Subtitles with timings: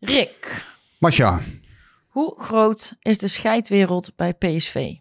[0.00, 0.64] Rick,
[0.98, 1.40] Masja,
[2.08, 4.94] hoe groot is de scheidwereld bij PSV?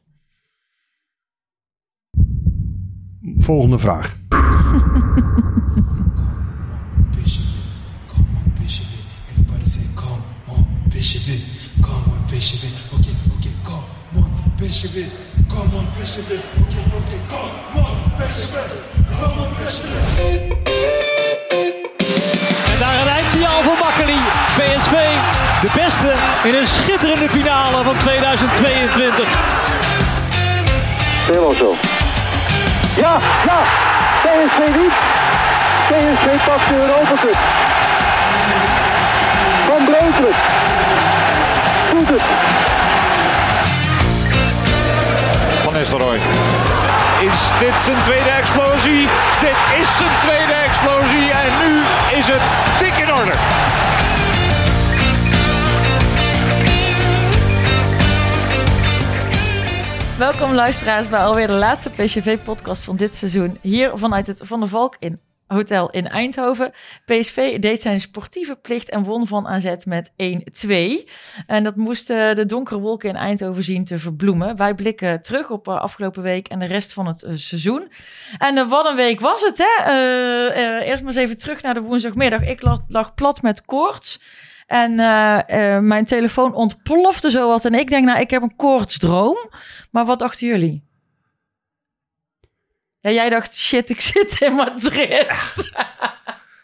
[3.38, 4.18] volgende vraag.
[22.66, 24.49] En daar een eindsignaal voor Makkeli.
[24.90, 25.02] PSV,
[25.62, 29.28] de beste in een schitterende finale van 2022.
[31.26, 31.76] Helemaal zo.
[32.96, 33.60] Ja, ja.
[34.22, 34.94] PSV niet.
[35.88, 37.38] PSV pakt de Europa Cup.
[39.68, 40.36] Van Breukelen.
[41.92, 42.22] Doet het.
[45.64, 46.20] Van Nistelrooy.
[47.20, 49.08] Is dit zijn tweede explosie?
[49.42, 51.82] Dit is zijn tweede explosie en nu
[52.18, 52.42] is het
[52.80, 53.34] dik in orde.
[60.20, 63.58] Welkom luisteraars bij alweer de laatste PSV-podcast van dit seizoen.
[63.62, 66.72] Hier vanuit het Van der Valk in Hotel in Eindhoven.
[67.06, 71.10] PSV deed zijn sportieve plicht en won van AZ met 1-2.
[71.48, 74.56] En dat moesten de donkere wolken in Eindhoven zien te verbloemen.
[74.56, 77.92] Wij blikken terug op afgelopen week en de rest van het uh, seizoen.
[78.38, 79.92] En uh, wat een week was het, hè?
[80.82, 82.42] eerst maar eens even terug naar de woensdagmiddag.
[82.42, 84.22] Ik lag, lag plat met koorts.
[84.70, 84.96] En
[85.88, 87.66] mijn telefoon ontplofte zo wat.
[87.66, 89.38] En ik denk, nou, ik heb een koortsdroom.
[89.92, 90.84] Maar wat dachten jullie?
[93.00, 95.28] Ja, jij dacht, shit, ik zit in Madrid.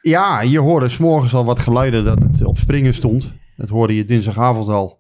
[0.02, 3.34] Ja, je hoorde s'morgens al wat geluiden dat het op springen stond.
[3.58, 5.00] Dat hoorde je dinsdagavond al.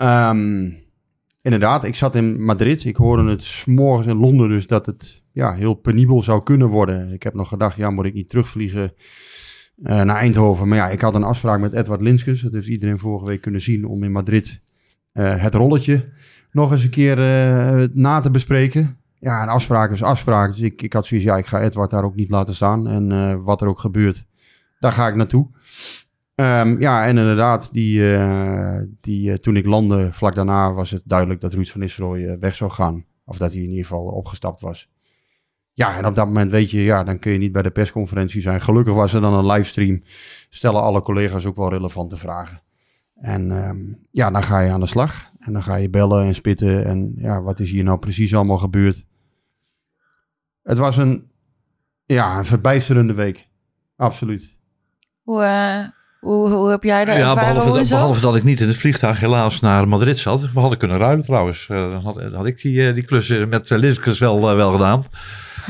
[0.00, 0.84] Um,
[1.42, 2.84] inderdaad, ik zat in Madrid.
[2.84, 7.12] Ik hoorde het s'morgens in Londen dus dat het ja, heel penibel zou kunnen worden.
[7.12, 8.94] Ik heb nog gedacht, ja, moet ik niet terugvliegen
[9.76, 10.68] uh, naar Eindhoven?
[10.68, 12.40] Maar ja, ik had een afspraak met Edward Linskus.
[12.40, 14.60] Dat heeft iedereen vorige week kunnen zien om in Madrid
[15.12, 16.08] uh, het rolletje
[16.50, 18.96] nog eens een keer uh, na te bespreken.
[19.18, 20.50] Ja, een afspraak is afspraak.
[20.50, 22.88] Dus ik, ik had zoiets, ja, ik ga Edward daar ook niet laten staan.
[22.88, 24.24] En wat er ook gebeurt,
[24.80, 25.48] daar ga ik naartoe.
[26.34, 28.16] Um, ja, en inderdaad, die,
[29.00, 32.70] die, toen ik landde, vlak daarna was het duidelijk dat Ruud van Nistelrooy weg zou
[32.70, 33.04] gaan.
[33.24, 34.90] Of dat hij in ieder geval opgestapt was.
[35.74, 38.40] Ja, en op dat moment weet je, ja, dan kun je niet bij de persconferentie
[38.40, 38.60] zijn.
[38.60, 40.02] Gelukkig was er dan een livestream.
[40.48, 42.60] Stellen alle collega's ook wel relevante vragen.
[43.14, 45.30] En um, ja, dan ga je aan de slag.
[45.38, 46.84] En dan ga je bellen en spitten.
[46.84, 49.04] En ja, wat is hier nou precies allemaal gebeurd?
[50.62, 51.30] Het was een,
[52.06, 53.48] ja, een verbijsterende week.
[53.96, 54.56] Absoluut.
[55.22, 55.86] Hoe, uh,
[56.20, 58.76] hoe, hoe heb jij dat ja, behalve, hoe dat, behalve dat ik niet in het
[58.76, 60.52] vliegtuig helaas naar Madrid zat.
[60.52, 61.68] We hadden kunnen ruilen trouwens.
[61.68, 65.04] Uh, dan had, had, ik die, uh, die klus met Liskes wel, wel gedaan.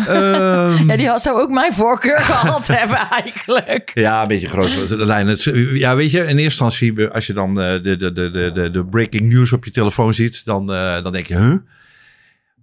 [0.08, 3.90] Um, ja, die had, zou ook mijn voorkeur gehad hebben eigenlijk.
[3.94, 4.88] Ja, een beetje groot.
[4.88, 5.38] Lijn.
[5.74, 9.22] Ja, weet je, in eerste instantie, als je dan de, de, de, de, de breaking
[9.22, 10.66] news op je telefoon ziet, dan,
[11.02, 11.56] dan denk je, huh?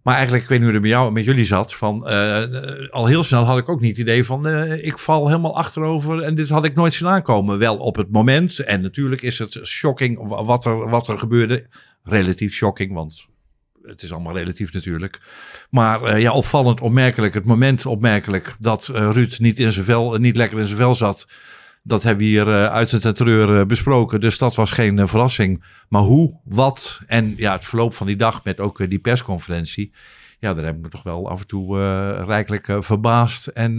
[0.03, 1.75] Maar eigenlijk, ik weet niet hoe het met jou met jullie zat.
[1.75, 2.43] Van, uh,
[2.89, 6.21] al heel snel had ik ook niet het idee van uh, ik val helemaal achterover.
[6.21, 7.57] En dit had ik nooit zien aankomen.
[7.57, 8.59] Wel op het moment.
[8.59, 11.67] En natuurlijk is het shocking wat er, wat er gebeurde.
[12.03, 13.25] Relatief shocking, want
[13.83, 15.19] het is allemaal relatief natuurlijk.
[15.69, 17.33] Maar uh, ja, opvallend, opmerkelijk.
[17.33, 21.27] Het moment opmerkelijk dat Ruud niet, in zijn vel, niet lekker in zijn vel zat.
[21.83, 24.21] Dat hebben we hier uh, uit het uh, besproken.
[24.21, 25.63] Dus dat was geen uh, verrassing.
[25.89, 29.93] Maar hoe, wat en ja, het verloop van die dag met ook die persconferentie.
[30.39, 31.77] Ja, daar heb ik me toch wel af en toe
[32.25, 33.47] rijkelijk verbaasd.
[33.47, 33.75] En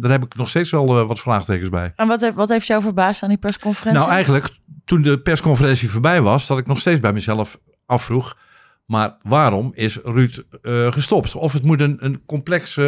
[0.00, 1.92] daar heb ik nog steeds wel wat vraagtekens bij.
[1.96, 4.00] En wat heeft, wat heeft jou verbaasd aan die persconferentie?
[4.00, 4.48] Nou, eigenlijk
[4.84, 8.36] toen de persconferentie voorbij was, dat ik nog steeds bij mezelf afvroeg.
[8.86, 10.42] Maar waarom is Ruud
[10.90, 11.34] gestopt?
[11.34, 12.78] Of het moet een, een complex,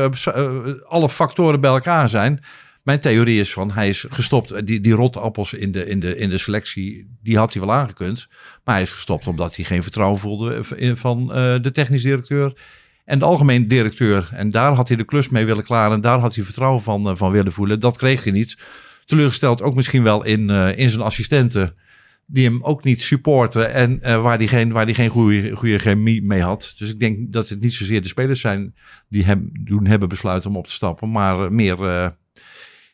[0.84, 2.40] alle factoren bij elkaar zijn.
[2.82, 4.66] Mijn theorie is van hij is gestopt.
[4.66, 8.28] Die, die rotappels in de, in, de, in de selectie, die had hij wel aangekund.
[8.64, 10.60] Maar hij is gestopt omdat hij geen vertrouwen voelde
[10.94, 11.26] van
[11.62, 12.58] de technisch directeur
[13.04, 14.28] en de algemeen directeur.
[14.32, 15.96] En daar had hij de klus mee willen klaren.
[15.96, 17.80] En daar had hij vertrouwen van, van willen voelen.
[17.80, 18.58] Dat kreeg hij niet.
[19.04, 21.74] Teleurgesteld ook misschien wel in, in zijn assistenten.
[22.26, 23.72] Die hem ook niet supporten.
[23.72, 26.74] En waar hij geen, waar die geen goede, goede chemie mee had.
[26.78, 28.74] Dus ik denk dat het niet zozeer de spelers zijn
[29.08, 31.10] die hem doen hebben besluiten om op te stappen.
[31.10, 32.14] Maar meer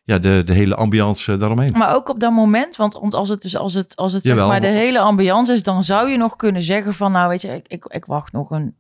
[0.05, 1.73] ja, de, de hele ambiance daaromheen.
[1.73, 4.37] Maar ook op dat moment, want, want als het, dus, als het, als het zeg
[4.37, 7.49] maar de hele ambiance is, dan zou je nog kunnen zeggen van, nou weet je,
[7.49, 8.75] ik, ik, ik wacht nog een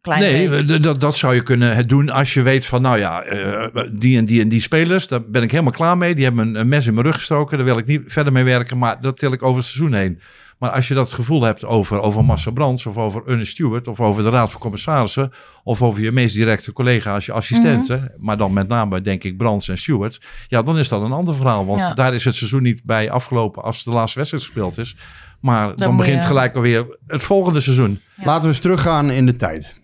[0.00, 3.22] klein Nee, dat, dat zou je kunnen het doen als je weet van, nou ja,
[3.22, 6.14] eh, die en die en die spelers, daar ben ik helemaal klaar mee.
[6.14, 8.44] Die hebben een, een mes in mijn rug gestoken, daar wil ik niet verder mee
[8.44, 10.20] werken, maar dat til ik over het seizoen heen.
[10.58, 14.00] Maar als je dat gevoel hebt over, over Marcel Brands of over Ernest Stewart of
[14.00, 15.32] over de Raad van Commissarissen
[15.64, 19.36] of over je meest directe collega als je assistenten, maar dan met name denk ik
[19.36, 21.66] Brands en Stewart, ja, dan is dat een ander verhaal.
[21.66, 21.94] Want Ja.
[21.94, 24.96] daar is het seizoen niet bij afgelopen als de laatste wedstrijd gespeeld is.
[25.40, 28.00] Maar dan, begint je- gelijk alweer het volgende seizoen.
[28.24, 29.79] Laten we eens teruggaan in de tijd.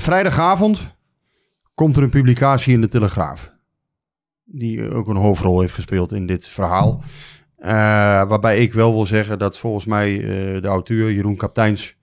[0.00, 0.96] Vrijdagavond
[1.74, 3.52] komt er een publicatie in de Telegraaf.
[4.44, 7.02] Die ook een hoofdrol heeft gespeeld in dit verhaal.
[7.56, 7.68] Eh,
[8.28, 11.96] waarbij ik wel wil zeggen dat volgens mij eh, de auteur Jeroen Kapteins...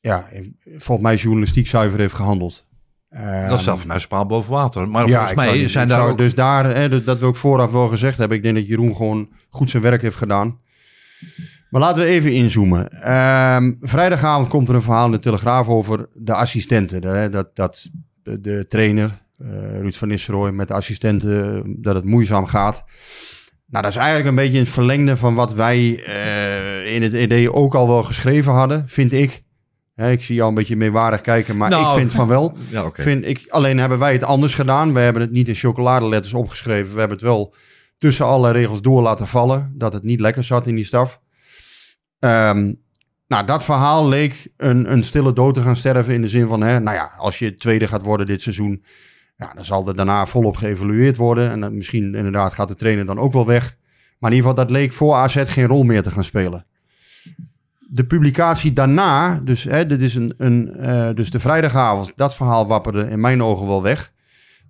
[0.00, 2.66] Ja, heeft- volgens mij journalistiek zuiver heeft gehandeld.
[3.08, 4.88] Eh, Dat staat voor mij spaal boven water.
[4.88, 6.18] Maar volgens ik mij zou- zijn daar ook...
[6.18, 8.36] Dus daar, hè, dat, dat wil ik vooraf wel gezegd hebben.
[8.36, 10.60] Ik denk dat Jeroen gewoon goed zijn werk heeft gedaan.
[11.70, 12.90] Maar laten we even inzoomen.
[13.02, 17.06] Ehm, vrijdagavond komt er een verhaal in de Telegraaf over de assistenten.
[17.06, 17.88] hè, dat, dat
[18.22, 22.84] de, de trainer, eh, Ruud van Nistelrooy, met de assistenten, eh, dat het moeizaam gaat.
[23.66, 27.14] Nou, dat is eigenlijk een beetje in het verlengde van wat wij eh, in het
[27.14, 29.42] ED ook al wel geschreven hadden, vind ik.
[29.96, 32.56] Ik zie jou een beetje meewarig kijken, maar Nou, ik vind van wel.
[32.70, 32.90] Ja.
[32.92, 34.94] Vind ik, alleen hebben wij het anders gedaan.
[34.94, 36.92] We hebben het niet in chocoladeletters opgeschreven.
[36.92, 37.54] We hebben het wel
[37.98, 39.72] tussen alle regels door laten vallen.
[39.74, 41.20] Dat het niet lekker zat in die staf.
[42.18, 42.72] Ehm,
[43.26, 46.14] nou, dat verhaal leek een, een stille dood te gaan sterven.
[46.14, 48.84] In de zin van, hè, nou ja, als je tweede gaat worden dit seizoen.
[49.36, 51.50] Ja, dan zal er daarna volop geëvalueerd worden.
[51.50, 53.76] En dan misschien inderdaad gaat de trainer dan ook wel weg.
[54.18, 56.66] Maar in ieder geval, dat leek voor AZ geen rol meer te gaan spelen
[57.90, 62.66] de publicatie daarna, dus, hè, dit is een, een, eh, dus de vrijdagavond, dat verhaal
[62.66, 64.12] wapperde in mijn ogen wel weg.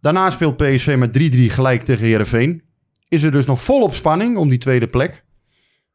[0.01, 2.63] Daarna speelt PSV met 3-3 gelijk tegen Herenveen.
[3.09, 5.25] Is er dus nog volop spanning om die tweede plek.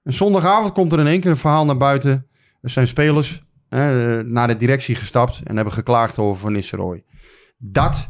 [0.04, 2.28] En zondagavond komt er in één keer een verhaal naar buiten.
[2.62, 7.04] Er zijn spelers eh, naar de directie gestapt en hebben geklaagd over Van Nistelrooy.
[7.58, 8.10] Dat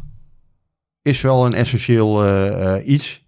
[1.02, 3.26] is wel een essentieel eh, eh, iets.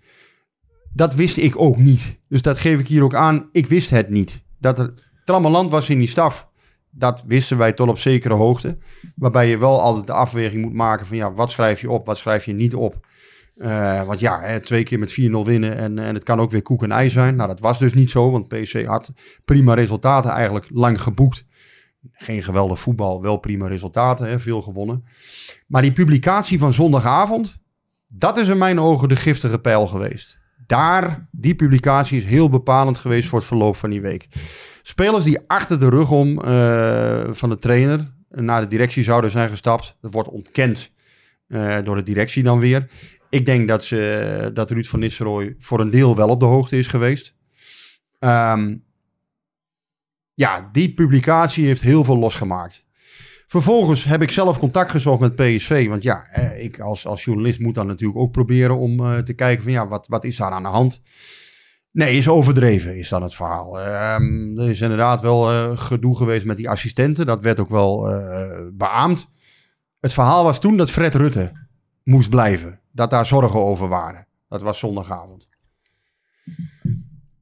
[0.94, 2.20] Dat wist ik ook niet.
[2.28, 3.50] Dus dat geef ik hier ook aan.
[3.52, 4.44] Ik wist het niet.
[4.60, 6.48] Dat er trammeland was in die staf.
[6.90, 8.78] Dat wisten wij tot op zekere hoogte.
[9.16, 12.18] Waarbij je wel altijd de afweging moet maken van ja, wat schrijf je op, wat
[12.18, 13.08] schrijf je niet op.
[13.56, 15.14] Eh, want ja, hè, twee keer met 4-0
[15.44, 17.36] winnen en, en het kan ook weer koek en ei zijn.
[17.36, 19.12] Nou, dat was dus niet zo, want PSV had
[19.46, 21.46] prima resultaten eigenlijk lang geboekt.
[22.12, 25.06] Geen geweldig voetbal, wel prima resultaten, hè, veel gewonnen.
[25.68, 27.58] Maar die publicatie van zondagavond,
[28.08, 30.40] dat is in mijn ogen de giftige pijl geweest.
[30.68, 34.28] Daar, die publicatie is heel bepalend geweest voor het verloop van die week.
[34.82, 39.50] Spelers die achter de rug om eh, van de trainer naar de directie zouden zijn
[39.50, 39.98] gestapt.
[40.02, 40.92] Dat wordt ontkend
[41.48, 42.90] eh, door de directie dan weer.
[43.36, 46.78] Ik denk dat, ze, dat Ruud van Nistelrooy voor een deel wel op de hoogte
[46.78, 47.36] is geweest.
[48.20, 48.78] Ehm,
[50.34, 52.86] ja, die publicatie heeft heel veel losgemaakt.
[53.48, 55.88] Vervolgens heb ik zelf contact gezocht met PSV.
[55.88, 59.34] Want ja, eh, ik als, als journalist moet dan natuurlijk ook proberen om eh, te
[59.34, 61.02] kijken van ja, wat, wat is daar aan de hand?
[61.92, 63.80] Nee, is overdreven, is dan het verhaal.
[63.80, 67.26] Ehm, er is inderdaad wel eh, gedoe geweest met die assistenten.
[67.26, 69.28] Dat werd ook wel eh, beaamd.
[70.00, 71.68] Het verhaal was toen dat Fred Rutte
[72.04, 72.80] moest blijven.
[72.96, 74.28] Dat daar zorgen over waren.
[74.48, 75.50] Dat was zondagavond.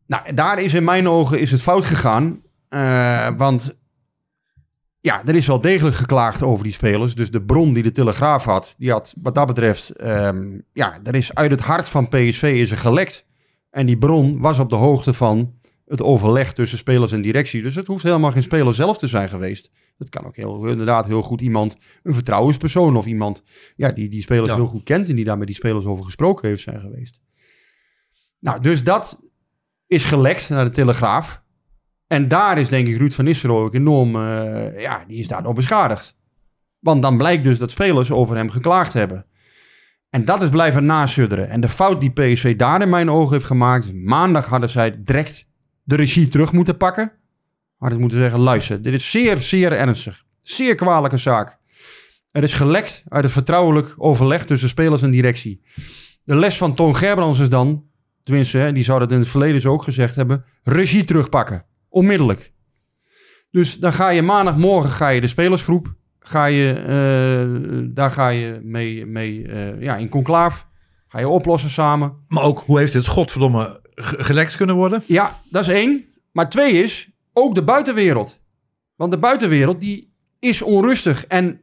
[0.07, 2.41] Nou, daar is in mijn ogen is het fout gegaan.
[2.67, 3.77] Eh, want
[4.99, 7.15] ja, er is wel degelijk geklaagd over die spelers.
[7.15, 9.89] Dus de bron die de Telegraaf had, die had wat dat betreft...
[9.89, 13.25] ehm, ja, er is uit het hart van PSV is er gelekt.
[13.69, 17.61] En die bron was op de hoogte van het overleg tussen spelers en directie.
[17.61, 19.71] Dus het hoeft helemaal geen speler zelf te zijn geweest.
[19.97, 23.43] Het kan ook heel, inderdaad heel goed iemand, een vertrouwenspersoon of iemand
[23.75, 24.55] ja, die die spelers Ja.
[24.55, 27.21] heel goed kent en die daar met die spelers over gesproken heeft zijn geweest.
[28.39, 29.19] Nou, dus dat
[29.87, 31.41] is gelekt naar de Telegraaf.
[32.07, 35.53] En daar is denk ik Ruud van Nistelrooy ook enorm, eh, ja, die is daardoor
[35.53, 36.17] beschadigd.
[36.79, 39.25] Want dan blijkt dus dat spelers over hem geklaagd hebben.
[40.09, 41.49] En dat is blijven nasudderen.
[41.49, 43.93] En de fout die PSV daar in mijn ogen heeft gemaakt...
[43.93, 45.47] maandag hadden zij direct
[45.83, 47.11] de regie terug moeten pakken.
[47.83, 50.23] Hadden ze moeten zeggen, luister, dit is zeer, zeer ernstig.
[50.41, 51.57] Zeer kwalijke zaak.
[52.31, 55.61] Er is gelekt uit het vertrouwelijk overleg tussen spelers en directie.
[56.23, 57.85] De les van Toon Gerbrands is dan,
[58.21, 60.45] tenminste, hè, die zou dat in het verleden zo ook gezegd hebben...
[60.63, 61.65] regie terugpakken.
[61.89, 62.51] Onmiddellijk.
[63.51, 65.93] Dus dan ga je maandagmorgen ga je de spelersgroep...
[66.19, 70.67] Ga je, eh, daar ga je mee, mee eh, ja, in conclaaf.
[71.07, 72.13] Ga je oplossen samen.
[72.27, 75.03] Maar ook, hoe heeft dit godverdomme ge- gelekt kunnen worden?
[75.05, 76.05] Ja, dat is één.
[76.31, 78.39] Maar twee is ook de buitenwereld.
[78.95, 81.25] Want de buitenwereld die is onrustig.
[81.25, 81.61] En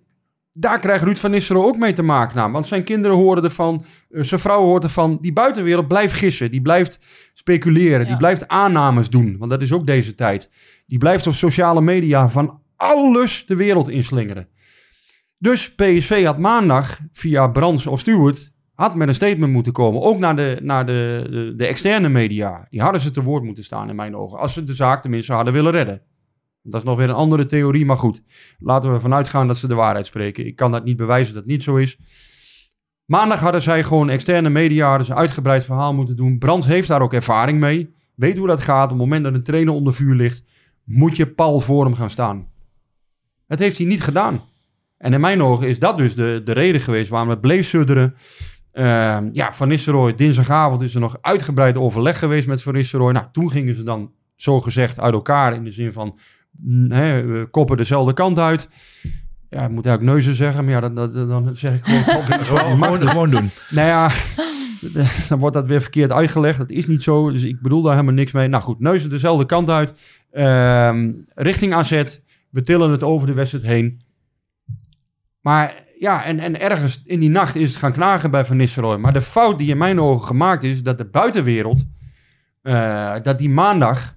[0.53, 2.37] daar krijgt Ruud van Nistelrooy ook mee te maken.
[2.37, 5.19] Nou, want zijn kinderen horen ervan, eh, zijn vrouw hoort ervan.
[5.21, 6.99] Die buitenwereld blijft gissen, die blijft
[7.35, 9.37] speculeren, die blijft aannames doen.
[9.39, 10.51] Want dat is ook deze tijd.
[10.87, 14.49] Die blijft op sociale media van alles de wereld inslingeren.
[15.39, 18.50] Dus PSV had maandag via Brands of Stewart
[18.81, 20.03] had met een statement moeten komen.
[20.03, 22.67] Ook naar de, naar de, de, externe media.
[22.71, 24.39] Die hadden ze te woord moeten staan in mijn ogen.
[24.39, 26.03] Als ze de zaak tenminste hadden willen redden.
[26.63, 28.23] Dat is nog weer een andere theorie, maar goed.
[28.59, 30.47] Laten we ervan uitgaan dat ze de waarheid spreken.
[30.47, 31.99] Ik kan dat niet bewijzen dat het niet zo is.
[33.05, 36.39] Maandag hadden zij gewoon externe media, een uitgebreid verhaal moeten doen.
[36.39, 37.95] Brands heeft daar ook ervaring mee.
[38.15, 38.85] Weet hoe dat gaat.
[38.85, 40.45] Op het moment dat een trainer onder vuur ligt,
[40.85, 42.49] moet je pal voor hem gaan staan.
[43.47, 44.41] Dat heeft hij niet gedaan.
[44.97, 48.15] En in mijn ogen is dat dus de, de reden geweest waarom het bleef sudderen.
[48.73, 53.13] Ehm, ja, Van Nistelrooy, dinsdagavond is er nog uitgebreid overleg geweest met Van Nistelrooy.
[53.13, 56.19] Nou, toen gingen ze dan zo gezegd uit elkaar in de zin van
[56.63, 58.69] mm, hè, we koppen dezelfde kant uit.
[59.51, 62.25] Ja, ik moet eigenlijk neuzen zeggen, maar ja, dan, dan, dan zeg ik gewoon...
[62.45, 63.09] Gewoon, dus.
[63.09, 63.51] gewoon doen.
[63.71, 64.11] Nou ja,
[65.29, 66.59] dan wordt dat weer verkeerd uitgelegd.
[66.59, 68.49] Dat is niet zo, dus ik bedoel daar helemaal niks mee.
[68.49, 69.95] Nou goed, neuzen dezelfde kant uit.
[70.31, 72.19] Ehm, richting AZ.
[72.51, 74.01] We tillen het over de wedstrijd heen.
[75.41, 78.97] Maar ja, en, en ergens in die nacht is het gaan knagen bij Van Nistelrooy.
[78.97, 81.85] Maar de fout die in mijn ogen gemaakt is, dat de buitenwereld...
[82.63, 84.15] eh, dat die maandag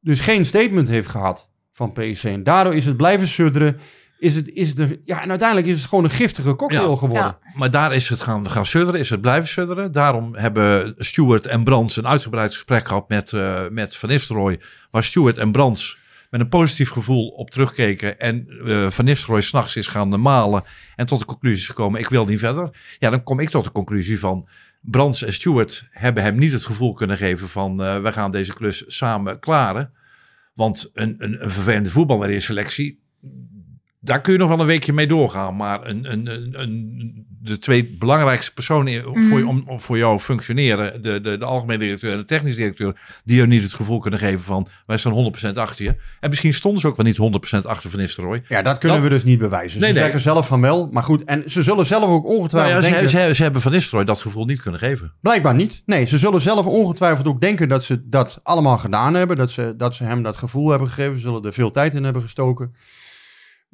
[0.00, 2.24] dus geen statement heeft gehad van PSV.
[2.24, 3.78] En daardoor is het blijven sudderen.
[4.18, 6.96] Is het, is het er, ja, en uiteindelijk is het gewoon een giftige cocktail Ja.
[6.96, 7.24] geworden.
[7.24, 7.38] Ja.
[7.54, 9.92] Maar daar is het gaan, gaan sudderen, is het blijven sudderen.
[9.92, 14.60] Daarom hebben Stuart en Brands een uitgebreid gesprek gehad met, eh, met Van Nistelrooy.
[14.90, 15.98] Waar Stuart en Brands
[16.30, 18.20] met een positief gevoel op terugkeken.
[18.20, 20.64] En eh, Van Nistelrooy s'nachts is gaan malen
[20.96, 22.96] en tot de conclusie is gekomen, ik wil niet verder.
[22.98, 24.48] Ja, dan kom ik tot de conclusie van...
[24.82, 27.82] Brands en Stuart hebben hem niet het gevoel kunnen geven van...
[27.82, 29.92] eh we gaan deze klus samen klaren.
[30.54, 33.00] Want een, een, een vervelende voetballer in selectie...
[34.00, 35.56] Daar kun je nog wel een weekje mee doorgaan.
[35.56, 40.18] Maar een, een, een, een, de twee belangrijkste personen voor, je- om, om voor jou
[40.18, 43.98] functioneren, de, de, de algemene directeur en de technisch directeur, die jou niet het gevoel
[43.98, 45.94] kunnen geven van wij staan 100% achter je.
[46.20, 48.42] En misschien stonden ze ook wel niet 100% achter Van Nistelrooy.
[48.48, 49.80] Ja, dat kunnen Dat- we dus niet bewijzen.
[49.80, 50.02] Nee, ze nee.
[50.04, 51.24] zeggen zelf van wel, maar goed.
[51.24, 53.08] En ze zullen zelf ook Nou ongetwijfeld ja, ze, denken...
[53.28, 55.12] ze, ze hebben Van Nistelrooy dat gevoel niet kunnen geven.
[55.20, 55.82] Blijkbaar niet.
[55.86, 59.36] Nee, ze zullen zelf ongetwijfeld ook denken dat ze dat allemaal gedaan hebben.
[59.36, 61.14] Dat ze, dat ze hem dat gevoel hebben gegeven.
[61.14, 62.74] Ze zullen er veel tijd in hebben gestoken.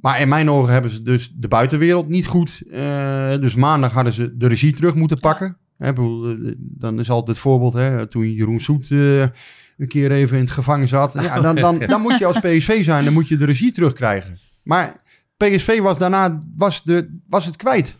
[0.07, 2.63] Maar in mijn ogen hebben ze dus de buitenwereld niet goed.
[2.71, 5.57] eh, dus maandag hadden ze de regie terug moeten pakken.
[5.77, 9.89] Hè, ik bedoel, eh, dan is altijd het voorbeeld, hè, toen Jeroen Soet eh, een
[9.89, 11.13] keer even in het gevangen zat.
[11.23, 14.41] Ja, dan, dan, dan moet je als PSV zijn, dan moet je de regie terugkrijgen.
[14.63, 15.03] Maar
[15.37, 17.97] PSV was daarna was de, was het kwijt.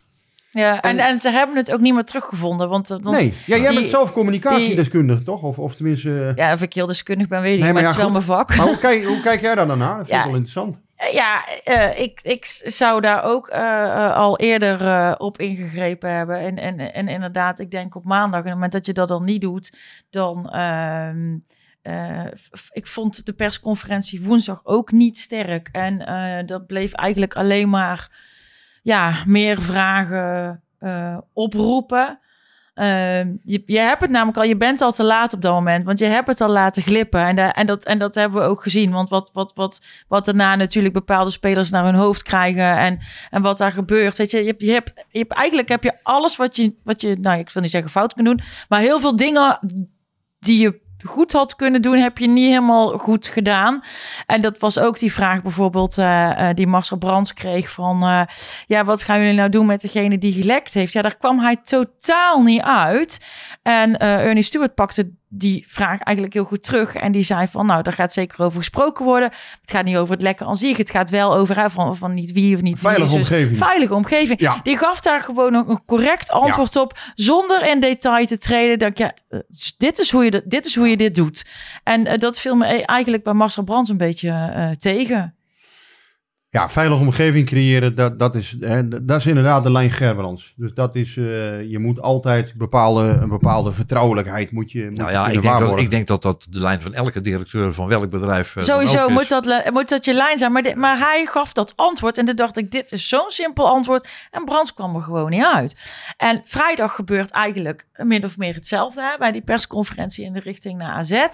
[0.51, 2.69] Ja, en, En- en ze hebben het ook niet meer teruggevonden.
[2.69, 5.43] Want, want Nee, ja, jij die- bent zelf communicatiedeskundige, toch?
[5.43, 6.33] Of, of tenminste...
[6.37, 8.21] Ja, of ik heel deskundig ben, weet ik Nee, maar, maar het ja, is wel
[8.21, 8.27] goed.
[8.29, 8.57] mijn vak.
[8.57, 9.97] Maar hoe kijk, hoe kijk jij daar dan naar?
[9.97, 10.19] Dat vind Ja.
[10.19, 10.79] ik wel interessant.
[10.97, 16.39] Eh, Ja, eh, ik, ik zou daar ook eh, al eerder op ingegrepen hebben.
[16.39, 19.25] En, en, en inderdaad, ik denk op maandag, op het moment dat je dat dan
[19.25, 19.79] niet doet,
[20.11, 20.51] dan.
[20.51, 21.37] ehm,
[21.83, 22.25] eh,
[22.71, 25.69] ik vond de persconferentie woensdag ook niet sterk.
[25.73, 28.11] En dat bleef eigenlijk alleen maar
[28.83, 30.63] ja, meer vragen
[31.33, 32.21] oproepen.
[32.77, 35.85] Ehm, je, je hebt het namelijk al, je bent al te laat op dat moment,
[35.85, 37.21] want je hebt het al laten glippen.
[37.21, 38.91] En, en, dat, en dat hebben we ook gezien.
[38.91, 42.99] Want wat, wat, wat, wat daarna natuurlijk bepaalde spelers naar hun hoofd krijgen en,
[43.31, 44.17] en wat daar gebeurt.
[44.17, 44.95] Weet je, je je hebt,
[45.29, 48.37] eigenlijk heb je alles wat je, wat je, nou ik wil niet zeggen fout kunnen
[48.37, 49.59] doen, maar heel veel dingen
[50.39, 53.83] die je goed had kunnen doen, heb je niet helemaal goed gedaan.
[54.27, 58.03] En dat was ook die vraag bijvoorbeeld eh, eh, die Marcel Brands kreeg van...
[58.03, 58.23] eh,
[58.67, 60.93] ja, wat gaan jullie nou doen met degene die gelekt heeft?
[60.93, 63.21] Ja, daar kwam hij totaal niet uit.
[63.63, 66.95] En Ernie Stewart pakte die vraag eigenlijk heel goed terug.
[66.95, 69.31] En die zei van, nou, daar gaat zeker over gesproken worden.
[69.61, 70.77] Het gaat niet over het lekken aan zich.
[70.77, 72.83] Het gaat wel over hè, van, van niet wie of niet wie.
[72.83, 73.59] Veilige Dus omgeving.
[73.59, 74.41] Veilige omgeving.
[74.41, 74.61] Ja.
[74.63, 78.79] Die gaf daar gewoon een correct antwoord op, zonder in detail te treden.
[78.79, 79.39] Dat ja, eh,
[79.79, 81.47] dit is hoe je, dit, is hoe je dit doet.
[81.83, 85.36] En eh, dat viel me e- eigenlijk bij Marcel Brands een beetje eh, tegen.
[86.57, 90.53] Ja, veilige omgeving creëren, dat, dat, is, hè, dat is inderdaad de lijn Gerbrands.
[90.57, 91.25] Dus dat is, eh,
[91.71, 95.53] je moet altijd bepaalde, een bepaalde vertrouwelijkheid moet je, moet Nou ja, ik denk, dat,
[95.53, 95.83] waarborgen.
[95.83, 98.53] ik denk dat dat de lijn van elke directeur van welk bedrijf.
[98.53, 99.15] dan Sowieso ook is.
[99.15, 100.53] moet dat, moet dat je lijn zijn.
[100.53, 102.19] Maar, dit, maar hij gaf dat antwoord.
[102.19, 104.09] En toen dacht ik, dit is zo'n simpel antwoord.
[104.31, 105.77] En Brands kwam er gewoon niet uit.
[106.17, 109.03] En vrijdag gebeurt eigenlijk min of meer hetzelfde.
[109.03, 111.27] Hè, bij die persconferentie in de richting naar AZ.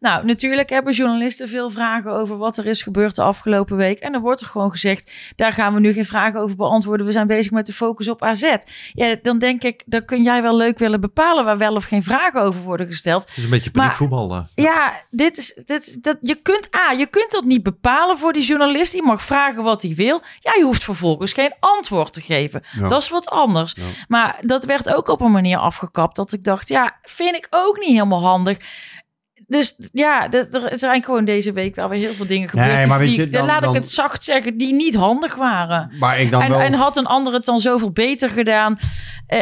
[0.00, 3.98] Nou, natuurlijk hebben journalisten veel vragen over wat er is gebeurd de afgelopen week.
[3.98, 7.06] En er wordt er gewoon gezegd, daar gaan we nu geen vragen over beantwoorden.
[7.06, 8.54] We zijn bezig met de focus op AZ.
[8.92, 12.02] Ja, dan denk ik, dan kun jij wel leuk willen bepalen waar wel of geen
[12.02, 13.28] vragen over worden gesteld.
[13.28, 14.34] Het is een beetje paniekvoetbal.
[14.34, 14.42] eh.
[14.64, 18.42] Ja, dit is, dit, dat, je kunt A, je kunt dat niet bepalen voor die
[18.42, 18.92] journalist.
[18.92, 20.20] Die mag vragen wat hij wil.
[20.38, 22.62] Ja, je hoeft vervolgens geen antwoord te geven.
[22.80, 22.88] Ja.
[22.88, 23.72] Dat is wat anders.
[23.76, 23.82] Ja.
[24.08, 27.78] Maar dat werd ook op een manier afgekapt dat ik dacht, ja, vind ik ook
[27.78, 28.58] niet helemaal handig.
[29.50, 32.72] Dus ja, er zijn gewoon deze week wel weer heel veel dingen gebeurd.
[32.72, 35.34] Nee, maar weet die, je, dan- laat dan- ik het zacht zeggen, die niet handig
[35.34, 35.92] waren.
[35.98, 36.60] Maar ik dan En, wel...
[36.60, 38.78] en had een ander het dan zoveel beter gedaan?
[39.28, 39.40] Eh,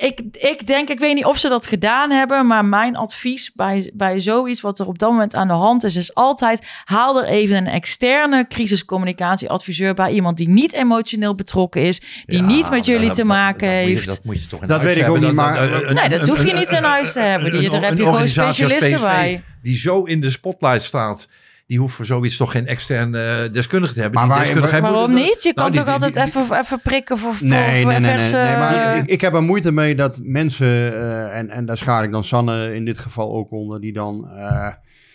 [0.00, 3.90] ik, ik denk, ik weet niet of ze dat gedaan hebben, maar mijn advies bij,
[3.94, 7.28] bij zoiets wat er op dat moment aan de hand is, is altijd haal er
[7.28, 12.84] even een externe crisiscommunicatieadviseur bij iemand die niet emotioneel betrokken is, die Ja, niet met
[12.84, 14.06] jullie dat- te dat- maken dat moet je- heeft.
[14.06, 16.20] dat moet je toch in Dat huis weet ik ook niet, maar- een- Nee, dat
[16.20, 17.52] een- hoef je niet in huis te hebben.
[17.52, 19.42] Die- een- daar heb een je gewoon specialisten PSV bij.
[19.62, 21.28] Die zo in de spotlight staat.
[21.66, 24.26] Die voor zoiets toch geen externe eh, deskundige te hebben.
[24.28, 25.42] Maar Die Waarom niet?
[25.42, 28.32] Je kan Nou, toch altijd die- even, even prikken voor, voor, Nee, voor nee, nee,
[28.32, 32.04] nee, maar ik, ik heb er moeite mee dat mensen, eh, en, en daar schaar
[32.04, 34.28] ik dan Sanne in dit geval ook onder, die dan...
[34.28, 34.68] eh,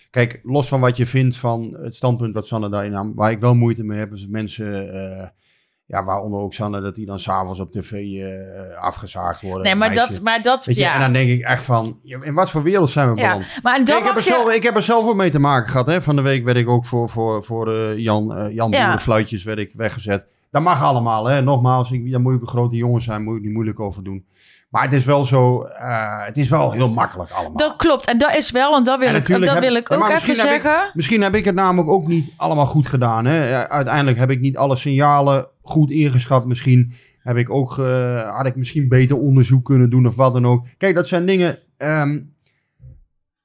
[0.09, 3.39] kijk, los van wat je vindt van het standpunt wat Sanne daarin nam, waar ik
[3.39, 5.27] wel moeite mee heb, is dat mensen, eh,
[5.91, 9.63] ja, waaronder ook Sanne, dat die dan s'avonds op tv eh, afgezaagd worden.
[9.63, 12.51] Nee, maar dat, maar dat Weet je, en dan denk ik echt van, in wat
[12.51, 13.27] voor wereld zijn we ja.
[13.27, 13.47] beland?
[13.63, 14.29] Maar en dan Kijk, ik, heb er je...
[14.29, 15.87] zelf, ik heb er zelf ook mee te maken gehad.
[15.87, 16.01] Hè.
[16.01, 18.83] Van de week werd ik ook voor, voor, voor eh, Jan, eh Jan Ja.
[18.83, 20.27] Boerenfluitjes werd ik weggezet.
[20.51, 21.25] Dat mag allemaal.
[21.25, 21.41] Hè.
[21.41, 24.25] Nogmaals, ik, daar moet ik een grote jongen zijn, moet ik niet moeilijk over doen.
[24.71, 27.55] Maar het is wel zo, eh, het is wel heel makkelijk allemaal.
[27.57, 28.05] Dat klopt.
[28.05, 30.13] En dat is wel, en dat wil En ik, dat heb- wil ik ook even
[30.13, 30.91] misschien heb ik- zeggen.
[30.93, 33.25] Misschien heb ik het namelijk ook niet allemaal goed gedaan.
[33.25, 33.67] Hè.
[33.69, 36.45] Uiteindelijk heb ik niet alle signalen goed ingeschat.
[36.45, 40.47] Misschien heb ik ook, eh, had ik misschien beter onderzoek kunnen doen of wat dan
[40.47, 40.65] ook.
[40.77, 41.57] Kijk, dat zijn dingen...
[41.77, 42.19] ehm,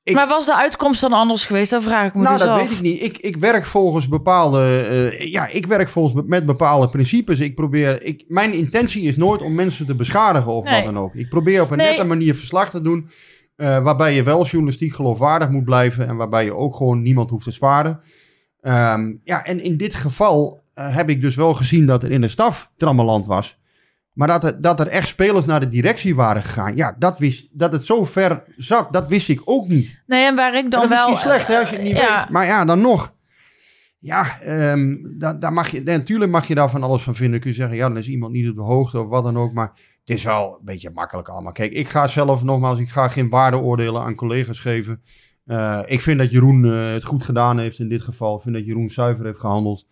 [0.09, 1.71] ik- Maar was de uitkomst dan anders geweest?
[1.71, 2.61] Dat vraag ik me nou, dus dat af.
[2.63, 3.03] weet ik niet.
[3.03, 4.87] Ik, ik werk volgens bepaalde,
[5.19, 7.41] eh, ja, ik werk volgens be- met bepaalde principes.
[7.41, 10.75] Ik probeer, ik, mijn intentie is nooit om mensen te beschadigen of Nee.
[10.75, 11.15] wat dan ook.
[11.15, 11.87] Ik probeer op een Nee.
[11.89, 13.09] nette manier verslag te doen,
[13.57, 17.45] eh, waarbij je wel journalistiek geloofwaardig moet blijven en waarbij je ook gewoon niemand hoeft
[17.45, 18.01] te sparen.
[18.61, 22.21] Ehm, ja, en in dit geval eh, heb ik dus wel gezien dat er in
[22.21, 23.59] de staf trammeland was.
[24.17, 26.77] Maar dat er, dat er echt spelers naar de directie waren gegaan.
[26.77, 30.03] Ja, dat, wist, dat het zo ver zat, dat wist ik ook niet.
[30.07, 31.11] Nee, en waar ik dan dat is wel...
[31.11, 32.19] misschien slecht hè, als je het niet ja.
[32.19, 32.29] weet.
[32.29, 33.15] Maar ja, dan nog.
[33.99, 37.41] Ja, ehm, daar, daar mag je, natuurlijk mag je daar van alles van vinden.
[37.41, 39.53] Kun je zeggen, ja, dan is iemand niet op de hoogte of wat dan ook.
[39.53, 39.73] Maar
[40.05, 41.53] het is wel een beetje makkelijk allemaal.
[41.53, 45.03] Kijk, ik ga zelf nogmaals, ik ga geen waardeoordelen aan collega's geven.
[45.45, 48.37] Eh, ik vind dat Jeroen eh, het goed gedaan heeft in dit geval.
[48.37, 49.87] Ik vind dat Jeroen zuiver heeft gehandeld.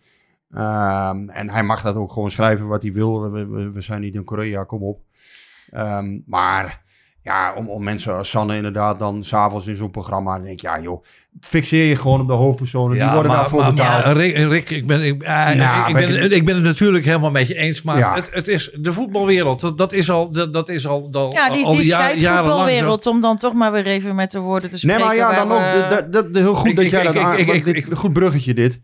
[0.55, 3.31] Ehm, en hij mag dat ook gewoon schrijven wat hij wil.
[3.31, 4.99] We, we, we zijn niet in Korea, kom op.
[5.71, 6.83] Ehm, maar
[7.21, 10.33] ja, om, om mensen als Sanne inderdaad dan s'avonds in zo'n programma...
[10.35, 11.03] dan denk ik, ja joh,
[11.41, 12.97] fixeer je gewoon op de hoofdpersonen.
[12.99, 14.05] die worden daarvoor maar, betaald.
[14.05, 17.05] maar Rick, Rick, ik, ben, ik, Nou, ik, ben ben, ik- ik ben het natuurlijk
[17.05, 17.81] helemaal met je eens.
[17.81, 18.13] Maar Ja.
[18.15, 19.61] het, het is de voetbalwereld.
[19.61, 22.35] Dat, dat is al, dat, dat is al, al, Ja, die, al die ja- zo.
[22.37, 25.05] voetbalwereld, om dan toch maar weer even met de woorden te Nee, spreken.
[25.05, 25.73] maar ja, dan ook.
[25.73, 27.37] we- Dat, dat, dat- heel goed Ik- dat ik- jij ik- dat ik- aan...
[27.37, 28.79] ik- want ik- dit- ik- Goed bruggetje dit.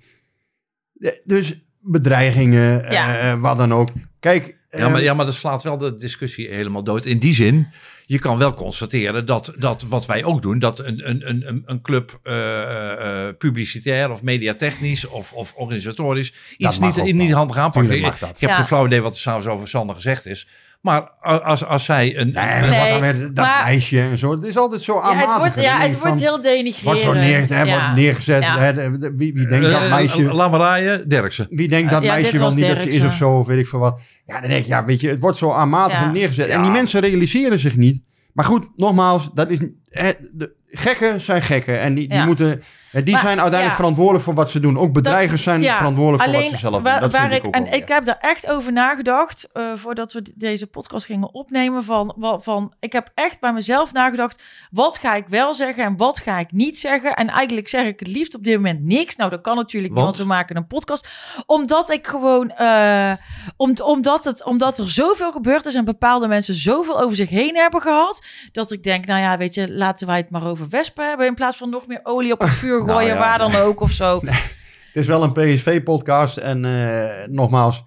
[1.02, 3.18] Eh, Dus bedreigingen, Ja.
[3.18, 3.90] eh, wat dan ook.
[4.20, 4.60] Kijk...
[4.78, 7.06] Ja maar, eh, ja, maar dat slaat wel de discussie helemaal dood.
[7.06, 7.68] In die zin,
[8.06, 11.64] je kan wel constateren dat, dat wat wij ook doen, dat een, een, een- een,
[11.66, 17.92] een club eh, eh, publicitair of mediatechnisch of, of organisatorisch iets niet, niet handig aanpakken.
[17.92, 18.56] Tuurlijk Ik, ik heb Ja.
[18.56, 20.48] geen flauw idee wat er s'avonds over Sander gezegd is.
[20.82, 22.26] Maar als, als zij een...
[22.26, 24.32] Nee, maar Nee, wat dan weer dat maar- meisje en zo.
[24.32, 25.30] Het is altijd zo ja, aanmatig.
[25.30, 26.84] het wordt, ja, het wordt van, heel denigrerend.
[26.84, 27.80] Wat zo neer, hè, Ja.
[27.80, 28.44] wordt neergezet.
[28.44, 28.58] Ja.
[28.58, 30.24] Hè, wie, wie denkt dat eh, meisje...
[30.34, 31.48] Laat maar raaien, Derksen.
[31.50, 33.68] Wie denkt dat Ja, meisje wel niet dat ze is of zo, of weet ik
[33.68, 34.00] veel wat.
[34.26, 36.12] Ja, dan denk ik, ja, weet je, het wordt zo aanmatig Ja.
[36.12, 36.48] neergezet.
[36.48, 36.62] En Ja.
[36.62, 38.02] die mensen realiseren zich niet.
[38.34, 41.80] Maar goed, nogmaals, dat is, hè, de gekken zijn gekken.
[41.80, 42.26] En die, die, Ja.
[42.26, 43.76] moeten, die Maar, zijn uiteindelijk ja.
[43.76, 44.78] verantwoordelijk voor wat ze doen.
[44.78, 46.84] Ook bedreigers zijn Ja, verantwoordelijk voor alleen wat ze zelf doen.
[46.84, 49.72] waar, Dat waar vind ik, ik ook En ik heb daar echt over nagedacht eh,
[49.76, 51.84] voordat we deze podcast gingen opnemen.
[51.84, 56.20] Van, van, ik heb echt bij mezelf nagedacht, wat ga ik wel zeggen en wat
[56.20, 57.14] ga ik niet zeggen?
[57.14, 59.16] En eigenlijk zeg ik het liefst op dit moment niks.
[59.16, 60.18] Nou, dat kan natuurlijk niet, Want?
[60.18, 61.08] want we maken een podcast.
[61.46, 63.12] Omdat ik gewoon, eh,
[63.58, 67.56] om, omdat, het, omdat er zoveel gebeurd is en bepaalde mensen zoveel over zich heen
[67.56, 71.08] hebben gehad, dat ik denk, nou ja, weet je, laten wij het maar over wespen
[71.08, 73.56] hebben in plaats van nog meer olie op het vuur gooien, Nou ja, waar dan
[73.56, 74.20] ook of zo.
[74.92, 76.38] Het is wel een PSV-podcast.
[76.38, 77.84] En eh, nogmaals,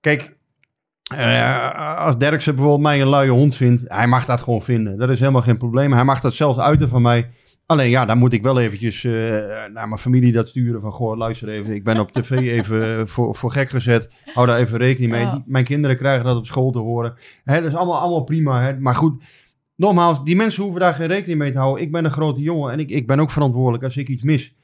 [0.00, 0.36] kijk,
[1.16, 4.98] eh, als Derksen bijvoorbeeld mij een luie hond vindt, hij mag dat gewoon vinden.
[4.98, 5.92] Dat is helemaal geen probleem.
[5.92, 7.30] Hij mag dat zelfs uiten van mij.
[7.66, 9.12] Alleen ja, dan moet ik wel eventjes eh,
[9.72, 13.34] naar mijn familie dat sturen van, goh, luister even, ik ben op tv even voor,
[13.34, 14.08] voor gek gezet.
[14.34, 15.20] Hou daar even rekening mee.
[15.20, 15.42] Ja.
[15.46, 17.14] Mijn kinderen krijgen dat op school te horen.
[17.44, 18.62] Hè, dat is allemaal, allemaal prima.
[18.62, 18.78] Hè.
[18.78, 19.24] Maar goed,
[19.82, 21.84] nogmaals, die mensen hoeven daar geen rekening mee te houden.
[21.84, 24.54] Ik ben een grote jongen en ik, ik ben ook verantwoordelijk als ik iets mis.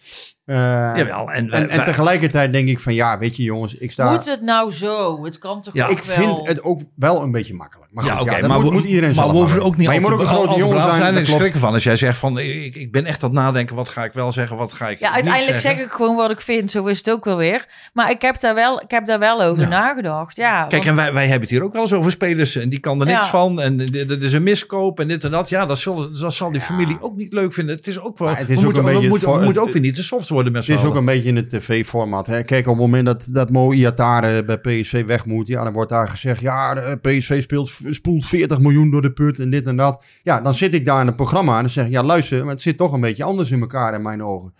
[0.48, 0.56] Eh,
[0.96, 4.11] Jawel, en, en, en tegelijkertijd denk ik van ja, weet je jongens, ik sta...
[4.11, 5.24] Moet het nou zo?
[5.24, 6.14] Het kan toch Ja, ook ik wel...
[6.16, 7.90] vind het ook wel een beetje makkelijk.
[7.92, 9.66] Maar ja, goed, ja, dat maar moet, we, moet iedereen maar we hoeven weten.
[9.66, 11.02] ook niet maar je moet ook een grote jongen zijn.
[11.02, 11.72] en dat schrikken van.
[11.72, 14.32] Als jij zegt van, ik, ik ben echt aan het nadenken, wat ga ik wel
[14.32, 15.78] zeggen, wat ga ik Ja, uiteindelijk zeggen.
[15.78, 16.70] zeg ik gewoon wat ik vind.
[16.70, 17.66] Zo is het ook wel weer.
[17.92, 19.68] Maar ik heb daar wel, ik heb daar wel over Ja.
[19.68, 20.37] nagedacht.
[20.37, 22.78] Ja, Kijk, en wij, wij hebben het hier ook wel eens over spelers en die
[22.80, 23.28] kan er niks Ja.
[23.28, 23.61] van.
[23.61, 25.48] En dit dit is een miskoop en dit en dat.
[25.48, 26.66] Ja, dat zal, dat zal die Ja.
[26.66, 27.76] familie ook niet leuk vinden.
[27.76, 29.82] Het is ook wel, Maar het is we, ook moeten, moeten, moeten ook het- weer
[29.84, 32.27] niet te soft worden met z'n Het is ook een beetje in het tv-format.
[32.27, 35.90] Kijk, op het moment dat, dat Mo Iatare bij PSV weg moet, ja, dan wordt
[35.90, 39.77] daar gezegd, ja, de PSV speelt, spoelt 40 miljoen door de put en dit en
[39.77, 40.05] dat.
[40.22, 42.53] Ja, dan zit ik daar in het programma en dan zeg ik, ja, luister, maar
[42.53, 44.55] het zit toch een beetje anders in elkaar in mijn ogen.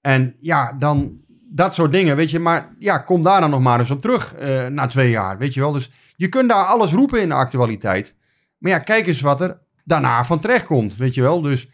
[0.00, 2.38] En ja, dan dat soort dingen, weet je.
[2.38, 5.54] Maar ja, kom daar dan nog maar eens op terug eh, na twee jaar, weet
[5.54, 5.72] je wel.
[5.72, 8.14] Dus je kunt daar alles roepen in de actualiteit.
[8.58, 11.40] Maar ja, kijk eens wat er daarna van terecht komt, weet je wel.
[11.40, 11.68] Dus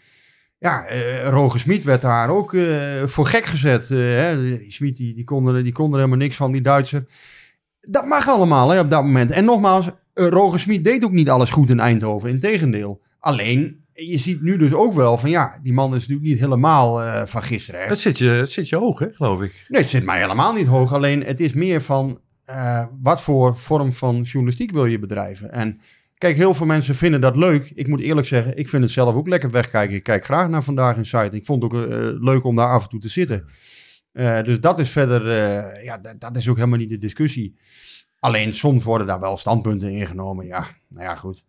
[0.64, 3.88] ja, eh Roger Smit werd daar ook eh, voor gek gezet.
[3.88, 4.58] hè.
[4.68, 7.06] Smit die, die, kon er, die kon er helemaal niks van, die Duitser.
[7.80, 9.30] Dat mag allemaal hè, op dat moment.
[9.30, 12.30] En nogmaals, Roger Smit deed ook niet alles goed in Eindhoven.
[12.30, 13.00] Integendeel.
[13.18, 17.26] Alleen, je ziet nu dus ook wel van ja, die man is natuurlijk niet helemaal
[17.26, 17.80] van gisteren.
[17.80, 17.86] Hè.
[17.86, 19.64] Het zit, je, het zit je hoog, hè, geloof ik.
[19.68, 20.94] Nee, het zit mij helemaal niet hoog.
[20.94, 22.20] Alleen het is meer van
[23.02, 25.52] wat voor vorm van journalistiek wil je bedrijven.
[25.52, 25.80] En
[26.24, 27.72] kijk, heel veel mensen vinden dat leuk.
[27.74, 29.96] Ik moet eerlijk zeggen, ik vind het zelf ook lekker wegkijken.
[29.96, 31.36] Ik kijk graag naar Vandaag in Site.
[31.36, 33.44] Ik vond het ook eh, leuk om daar af en toe te zitten.
[34.12, 37.56] Eh, dus dat is verder, eh, ja, dat, is ook helemaal niet de discussie.
[38.18, 40.46] Alleen soms worden daar wel standpunten ingenomen.
[40.46, 41.44] Ja, nou ja, goed.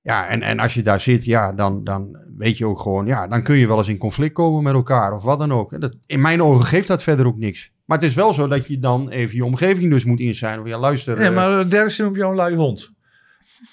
[0.00, 3.26] Ja, en, en als je daar zit, ja, dan, dan weet je ook gewoon, ja,
[3.26, 5.80] dan kun je wel eens in conflict komen met elkaar of wat dan ook.
[5.80, 7.72] Dat, in mijn ogen geeft dat verder ook niks.
[7.84, 10.60] Maar het is wel zo dat je dan even je omgeving dus moet inzijn.
[10.60, 11.22] Of ja, luister.
[11.22, 12.92] Ja, maar Derksen noemt jou een lui hond.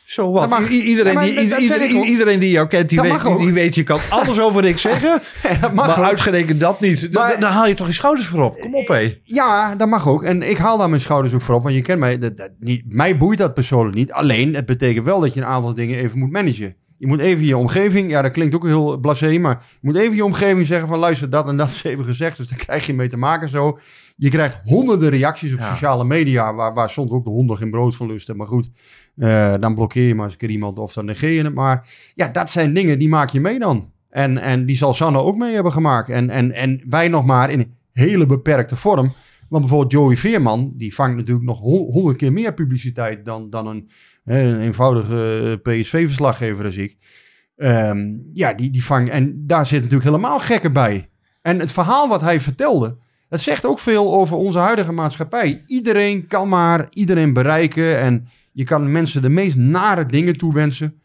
[0.06, 0.50] Zo wat.
[0.50, 0.70] Mag.
[0.70, 4.40] I- iedereen, Ja, die, iedereen, die jou kent, die weet, die, weet, je kan alles
[4.40, 5.22] over ik zeggen.
[5.62, 6.04] dat mag maar ook.
[6.04, 7.14] uitgerekend dat niet.
[7.14, 8.60] Da- Maar- da- Daar haal je toch je schouders voor op.
[8.60, 9.18] Kom op, hé.
[9.24, 10.24] Ja, dat mag ook.
[10.24, 11.64] En ik haal daar mijn schouders ook voor op.
[11.64, 12.18] Want je kent mij.
[12.18, 14.12] Dat, dat, niet, mij boeit dat persoonlijk niet.
[14.12, 16.76] Alleen, het betekent wel dat je een aantal dingen even moet managen.
[16.98, 20.16] Je moet even je omgeving, ja dat klinkt ook heel blasé, maar je moet even
[20.16, 22.38] je omgeving zeggen van luister, dat en dat is even gezegd.
[22.38, 23.80] Dus daar krijg je mee te maken zo.
[24.16, 25.70] Je krijgt honderden reacties op Ja.
[25.72, 28.38] sociale media, waar, waar soms ook de honden geen brood van lusten.
[28.38, 28.70] Maar goed,
[29.20, 31.54] eh, dan blokkeer je maar eens een keer iemand of dan negeer je het.
[31.54, 33.92] Maar ja, dat zijn dingen die maak je mee dan.
[34.10, 36.10] En, en die zal Sanne ook mee hebben gemaakt.
[36.10, 39.14] En, en, en wij nog maar in hele beperkte vorm.
[39.50, 43.68] Want bijvoorbeeld Joey Veerman, die vangt natuurlijk nog hon- honderd keer meer publiciteit dan, dan
[43.68, 43.90] een,
[44.24, 46.98] een eenvoudige PSV-verslaggever als ik.
[47.56, 49.10] Ehm, ja, die, die vangt.
[49.10, 51.10] En daar zit natuurlijk helemaal gekken bij.
[51.42, 52.98] En het verhaal wat hij vertelde,
[53.30, 55.62] dat zegt ook veel over onze huidige maatschappij.
[55.68, 58.00] Iedereen kan maar iedereen bereiken.
[58.00, 58.28] En
[58.60, 61.02] je kan mensen de meest nare dingen toewensen.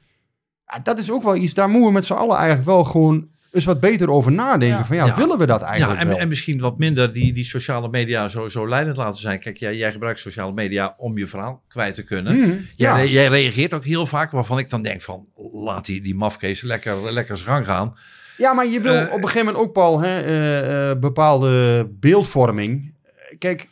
[0.67, 3.29] Ja, dat is ook wel iets, daar moeten we met z'n allen eigenlijk wel gewoon
[3.53, 4.79] eens wat beter over nadenken.
[4.79, 4.85] Ja.
[4.85, 5.17] Van ja, Ja.
[5.17, 6.19] willen we dat Ja, eigenlijk en, wel?
[6.19, 9.38] en misschien wat minder die, die sociale media zo, zo leidend laten zijn.
[9.38, 12.37] Kijk, jij, jij gebruikt sociale media om je verhaal kwijt te kunnen.
[12.38, 13.05] Mhm, Jij, ja.
[13.05, 15.27] jij reageert ook heel vaak waarvan ik dan denk van...
[15.53, 17.95] laat die, die mafkees lekker, lekker zijn gang gaan.
[18.37, 21.87] Ja, maar je wil Eh, op een gegeven moment ook, Paul, hè, eh, eh, bepaalde
[22.01, 22.95] beeldvorming.
[23.38, 23.69] Kijk,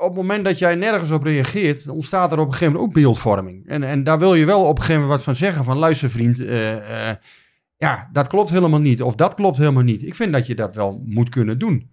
[0.00, 3.02] op het moment dat jij nergens op reageert, ontstaat er op een gegeven moment ook
[3.02, 3.66] beeldvorming.
[3.66, 5.64] En, en daar wil je wel op een gegeven moment wat van zeggen.
[5.64, 7.16] Van luister vriend, eh, eh,
[7.76, 9.02] ja, dat klopt helemaal niet.
[9.02, 10.02] Of dat klopt helemaal niet.
[10.02, 11.90] Ik vind dat je dat wel moet kunnen doen.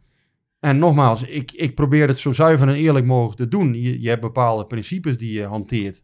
[0.60, 3.74] En nogmaals, ik, ik probeer het zo zuiver en eerlijk mogelijk te doen.
[3.74, 6.02] Je, je hebt bepaalde principes die je hanteert.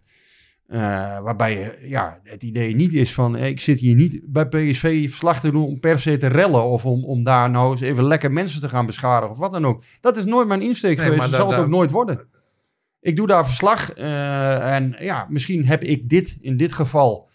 [0.73, 4.47] Eh, waarbij je, ja, het idee niet is van, eh, ik zit hier niet bij
[4.47, 7.81] PSV verslag te doen om per se te rellen of om, om daar nou eens
[7.81, 9.83] even lekker mensen te gaan beschadigen of wat dan ook.
[10.01, 12.27] Dat is nooit mijn insteek Nee, geweest, dat zal het ook nooit worden.
[13.03, 17.29] Ik doe daar verslag eh, en ja, misschien heb ik dit in dit geval,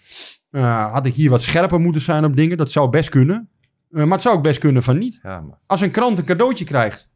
[0.51, 3.48] eh, had ik hier wat scherper moeten zijn op dingen, dat zou best kunnen.
[3.90, 5.18] Eh, maar het zou ook best kunnen van niet.
[5.22, 7.09] Ja, maar, Als een krant een cadeautje krijgt,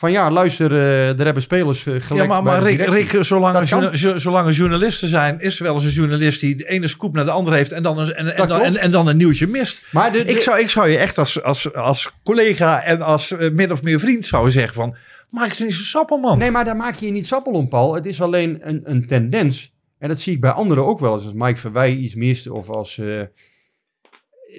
[0.00, 4.20] van ja, luister, eh er hebben spelers uh, ja, maar, maar Rick, Rick zolang, er
[4.20, 5.40] zolang er journalisten zijn...
[5.40, 7.72] is er wel eens een journalist die de ene scoop naar de andere heeft...
[7.72, 8.62] en dan een, en, en, dan, klopt.
[8.62, 9.84] en, en dan een nieuwtje mist.
[9.90, 13.30] Maar de, de- Ik zou, ik zou je echt als, als, als collega en als
[13.32, 14.96] eh, min of meer vriend zou zeggen van...
[15.30, 16.38] maak het niet zo sappel, man.
[16.38, 17.94] Nee, maar daar maak je je niet sappel om, Paul.
[17.94, 19.72] Het is alleen een, een tendens.
[19.98, 21.24] En dat zie ik bij anderen ook wel eens.
[21.24, 22.98] Als Mike Verwij iets mist of als...
[22.98, 23.06] eh,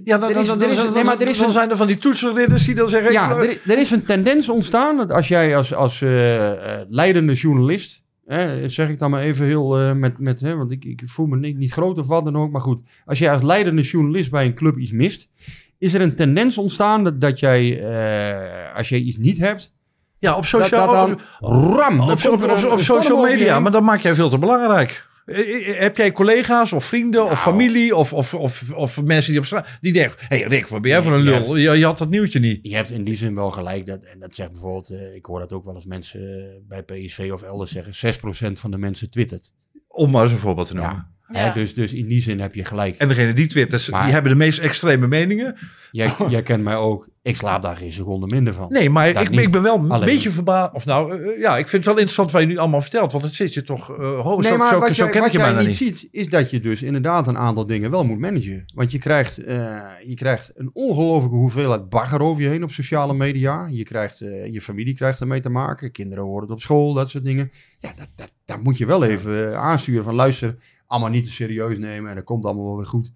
[0.03, 1.51] Ja, dan, Er is- dan, er dan, is- dan- nee, maar er is dan een-
[1.51, 3.11] zijn er van die toetsenridders die dan zeggen...
[3.11, 4.97] ja, er, er is een tendens ontstaan.
[4.97, 8.01] Dat als jij als, als eh, eh, leidende journalist...
[8.25, 10.19] Hè, zeg ik dan maar even heel eh, met...
[10.19, 12.51] met hè, want ik, ik voel me niet, niet groot of wat dan ook.
[12.51, 15.27] Maar goed, als jij als leidende journalist bij een club iets mist...
[15.77, 17.83] is er een tendens ontstaan dat, dat jij...
[18.75, 19.73] als jij iets niet hebt...
[20.19, 21.19] ja, op Dat, social, dat dan...
[21.75, 21.99] ram!
[21.99, 22.09] op,
[22.71, 23.59] op, social media.
[23.59, 25.09] Maar dan maak jij veel te belangrijk.
[25.31, 27.37] Eh, eh, Heb jij collega's of vrienden of Nou.
[27.37, 29.67] familie of, of, of, of mensen die op straat...
[29.81, 31.55] Die denken, hé hey Rick, wat ben jij voor een lul?
[31.55, 32.59] Je, je had dat nieuwtje niet.
[32.61, 33.85] Je hebt in die zin wel gelijk.
[33.85, 37.29] Dat, en dat zegt bijvoorbeeld, eh, ik hoor dat ook wel eens mensen bij PSV
[37.33, 37.93] of elders zeggen.
[37.93, 39.51] 6% van de mensen twittert.
[39.87, 40.93] Om maar eens een voorbeeld te noemen.
[40.95, 41.09] Ja.
[41.31, 41.39] Ja.
[41.39, 42.97] Hè, dus, dus in die zin heb je gelijk.
[42.97, 45.55] En degene die twitters, Maar- die hebben de meest extreme meningen.
[45.91, 47.09] Jij, jij kent mij ook.
[47.23, 48.67] Ik slaap daar geen seconde minder van.
[48.69, 49.39] Nee, maar Dat ik, niet.
[49.39, 50.05] ik ben wel een Alleen.
[50.05, 50.73] beetje verbaasd.
[50.73, 53.11] Of nou, eh, ja, ik vind het wel interessant wat je nu allemaal vertelt.
[53.11, 53.89] Want het zit je toch...
[53.91, 55.67] eh ho, Nee, zo, maar zo, wat, zo jij, ken ik wat je jij niet
[55.67, 55.75] niet.
[55.75, 58.63] ziet, is dat je dus inderdaad een aantal dingen wel moet managen.
[58.75, 63.13] Want je krijgt, eh, je krijgt een ongelofelijke hoeveelheid bagger over je heen op sociale
[63.13, 63.67] media.
[63.71, 65.91] Je, krijgt, eh, je familie krijgt ermee te maken.
[65.91, 67.51] Kinderen worden het op school, dat soort dingen.
[67.79, 70.55] Ja, dat, dat, dat moet je wel even eh, aansturen van luister,
[70.91, 73.11] allemaal niet te serieus nemen en dat komt allemaal wel weer goed.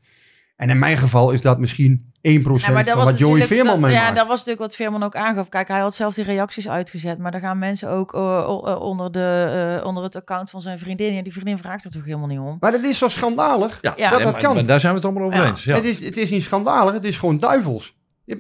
[0.56, 3.80] En in mijn geval is dat misschien 1% Ja, maar dat van wat Joey Veerman
[3.80, 4.06] meemaakt.
[4.08, 5.50] Ja, dat was natuurlijk wat Veerman ook aangaf.
[5.50, 9.12] Kijk, hij had zelf die reacties uitgezet, maar dan gaan mensen ook eh, eh, onder,
[9.12, 11.18] de, eh, onder het account van zijn vriendin.
[11.18, 12.58] En die vriendin vraagt er toch helemaal niet om.
[12.60, 13.78] Maar dat is zo schandalig.
[13.82, 14.10] Ja, Ja.
[14.10, 14.56] dat en- dat kan.
[14.56, 15.48] maar daar zijn we het allemaal over Ja.
[15.48, 15.64] eens.
[15.64, 15.76] Ja.
[15.76, 17.96] Het, is, het is niet schandalig, het is gewoon duivels.
[18.24, 18.38] Je,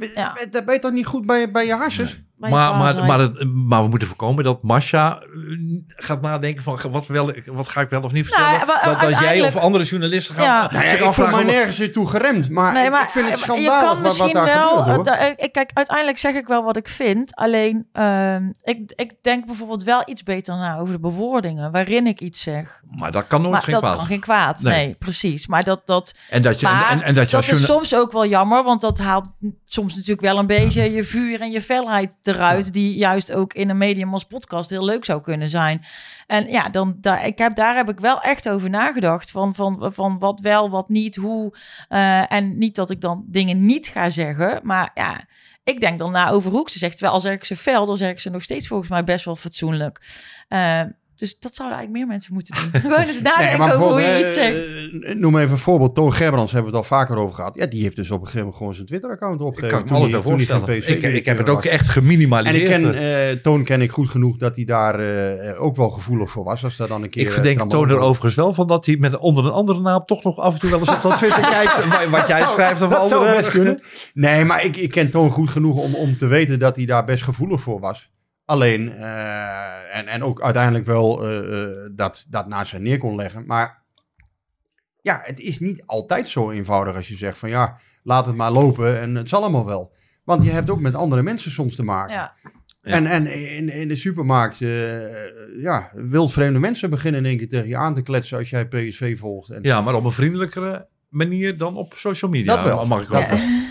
[0.65, 2.13] ben je toch niet goed bij, bij je harses?
[2.13, 5.27] Bij Maar, maar, maar, het- maar we moeten voorkomen dat Masha eh,
[5.87, 8.51] gaat nadenken van wat, wel, wat ga ik wel of niet vertellen.
[8.51, 10.65] Nou, maar dat, dat jij of andere journalisten gaan Ja.
[10.65, 11.45] eh, Nou ja, zich ik voel afvragen.
[11.45, 13.87] mij nergens toe geremd, maar, Nee, ik- maar ik vind het eh, schandalig je kan
[13.87, 15.15] wat, wat misschien daar wel, gebeurt, hoor.
[15.15, 17.35] eh, ik- kijk, uiteindelijk zeg ik wel wat ik vind.
[17.35, 22.19] Alleen, ehm, ik, ik denk bijvoorbeeld wel iets beter na over de bewoordingen waarin ik
[22.21, 22.81] iets zeg.
[22.97, 23.97] Maar dat kan nooit maar geen dat kwaad.
[23.97, 24.61] kan geen kwaad.
[24.61, 24.73] Nee.
[24.85, 24.95] Nee.
[24.99, 25.47] precies.
[25.47, 28.11] Maar dat, dat, En dat je, maar en, en dat je dat is soms ook
[28.11, 29.25] wel jammer, want dat haalt
[29.65, 33.69] soms natuurlijk wel een beetje je vuur en je felheid eruit, die juist ook in
[33.69, 35.81] een medium als podcast heel leuk zou kunnen zijn.
[36.27, 39.93] En ja, dan, daar, ik heb, daar heb ik wel echt over nagedacht, van, van,
[39.93, 41.57] van wat wel, wat niet, hoe.
[41.87, 45.25] eh, en niet dat ik dan dingen niet ga zeggen, maar ja,
[45.63, 46.91] ik denk dan na over hoe ik ze zeg.
[46.91, 49.25] Terwijl al zeg ik ze fel, dan zeg ik ze nog steeds volgens mij best
[49.25, 50.01] wel fatsoenlijk.
[50.47, 50.81] Eh,
[51.17, 52.81] dus dat zouden eigenlijk meer mensen moeten doen.
[52.81, 55.03] Gewoon eens nadenken over hoe je iets eh, zegt.
[55.03, 55.95] eh, Noem even een voorbeeld.
[55.95, 57.55] Toon Gerbrands hebben we het al vaker over gehad.
[57.55, 59.69] Ja, die heeft dus op een gegeven moment gewoon zijn Twitter-account ik opgegeven.
[59.69, 60.69] kan me toen alles wel.
[60.75, 61.65] Ik, ik heb het ook was.
[61.71, 62.63] echt En geminimaliseerd.
[62.63, 62.93] ik ken
[63.29, 66.63] eh, Toon ken ik goed genoeg dat hij daar eh, ook wel gevoelig voor was.
[66.63, 67.25] Als dat dan een keer.
[67.25, 70.05] ik verdenk eh, Toon er overigens wel van dat hij met onder een andere naam
[70.05, 71.87] toch nog af en toe wel eens op dat Twitter kijkt.
[71.87, 73.37] wa- Wat jij Dat schrijft of dat zou andere.
[73.37, 73.81] best kunnen.
[74.13, 77.05] Nee, maar ik, ik ken Toon goed genoeg om, om te weten dat hij daar
[77.05, 78.09] best gevoelig voor was.
[78.45, 83.15] Alleen, eh, en, en ook uiteindelijk wel eh, eh, dat, dat naast zijn neer kon
[83.15, 83.45] leggen.
[83.45, 83.83] Maar
[85.01, 88.51] ja, het is niet altijd zo eenvoudig als je zegt van ja, laat het maar
[88.51, 89.93] lopen en het zal allemaal wel.
[90.23, 92.13] Want je hebt ook met andere mensen soms te maken.
[92.13, 92.33] Ja.
[92.81, 97.67] En, en in, in de supermarkt, eh, ja, wildvreemde mensen beginnen in één keer tegen
[97.67, 99.49] je aan te kletsen als jij PSV volgt.
[99.49, 102.55] En, Ja, maar op een vriendelijkere manier dan op social media.
[102.55, 102.85] Dat wel.
[102.85, 103.23] Mag ik wel.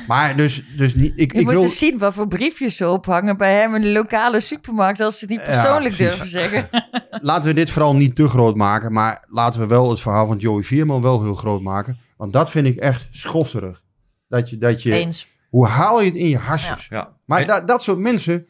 [0.06, 1.62] Maar dus, dus niet, ik, Je ik moet wil...
[1.62, 5.26] eens zien wat voor briefjes ze ophangen bij hem in de lokale supermarkt als ze
[5.26, 6.68] die Ja, persoonlijk durven zeggen.
[7.10, 10.36] laten we dit vooral niet te groot maken, maar laten we wel het verhaal van
[10.36, 11.98] Joey Veerman wel heel groot maken.
[12.16, 13.82] Want dat vind ik echt schofterig.
[14.28, 15.26] Dat je, dat je, Eens.
[15.48, 16.86] hoe haal je het in je harsjes?
[16.88, 17.12] Ja.
[17.24, 18.46] Maar En- dat, dat soort mensen,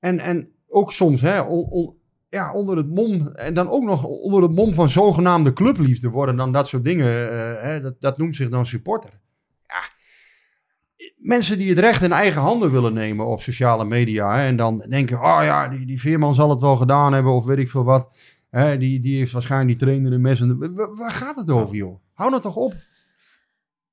[0.00, 1.96] en, en ook soms hè, on- on-
[2.28, 6.36] ja, onder het mom, en dan ook nog onder het mom van zogenaamde clubliefde worden
[6.36, 9.10] dan dat soort dingen, eh, hè, dat, dat noemt zich dan supporter.
[11.18, 14.84] Mensen die het recht in eigen handen willen nemen op sociale media hè, en dan
[14.88, 17.84] denken, oh ja, die, die Veerman zal het wel gedaan hebben of weet ik veel
[17.84, 18.08] wat.
[18.50, 20.40] Hè, die, die heeft waarschijnlijk die trainer een mes.
[20.40, 22.00] En, wa- wa- waar gaat het over, joh?
[22.12, 22.74] Hou nou toch op.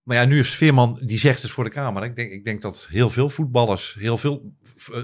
[0.04, 2.06] Maar ja, nu is Veerman, die zegt het voor de camera.
[2.06, 4.54] Ik denk, ik denk dat heel veel voetballers, heel veel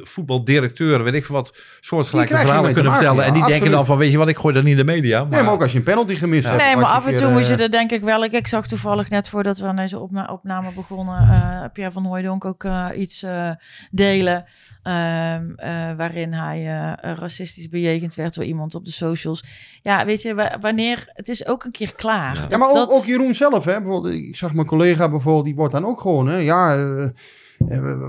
[0.03, 3.31] voetbaldirecteuren, weet ik veel wat, soortgelijke verhalen kunnen maken, vertellen.
[3.33, 4.91] ja, en die denken dan van, weet je wat, ik gooi dat niet in de
[4.91, 5.19] media.
[5.21, 6.61] Maar, Nee, maar ook als je een penalty gemist hebt.
[6.63, 8.23] Nee, maar af en toe keer, moet je eh, er denk ik wel...
[8.23, 11.29] Ik, ik zag toevallig net voordat we aan deze opna opname begonnen...
[11.29, 13.49] eh Pierre van Hooijdonk ook eh, iets eh,
[13.91, 14.45] delen...
[14.83, 19.43] ehm, eh, waarin hij eh, racistisch bejegend werd door iemand op de socials.
[19.81, 21.03] Ja, weet je, wa- wanneer...
[21.13, 22.35] Het is ook een keer klaar.
[22.35, 22.45] Ja.
[22.49, 23.81] Ja, maar ook, Dat- ook Jeroen zelf, hè.
[23.81, 26.37] Bijvoorbeeld, ik zag mijn collega bijvoorbeeld, die wordt dan ook gewoon, hè.
[26.37, 26.75] Ja,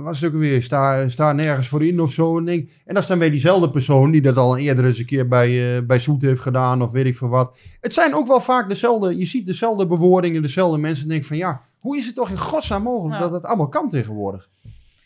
[0.03, 2.39] was het ook weer, sta, sta nergens voor in of zo.
[2.39, 5.07] En, denk, en dat is dan weer diezelfde persoon die dat al eerder eens een
[5.07, 7.59] keer bij, eh bij Soet heeft gedaan of weet ik veel wat.
[7.81, 11.03] Het zijn ook wel vaak dezelfde, je ziet dezelfde bewoordingen, dezelfde mensen.
[11.05, 13.21] En denk van, ja, hoe is het toch in godsnaam mogelijk Ja.
[13.21, 14.49] dat dat allemaal kan tegenwoordig?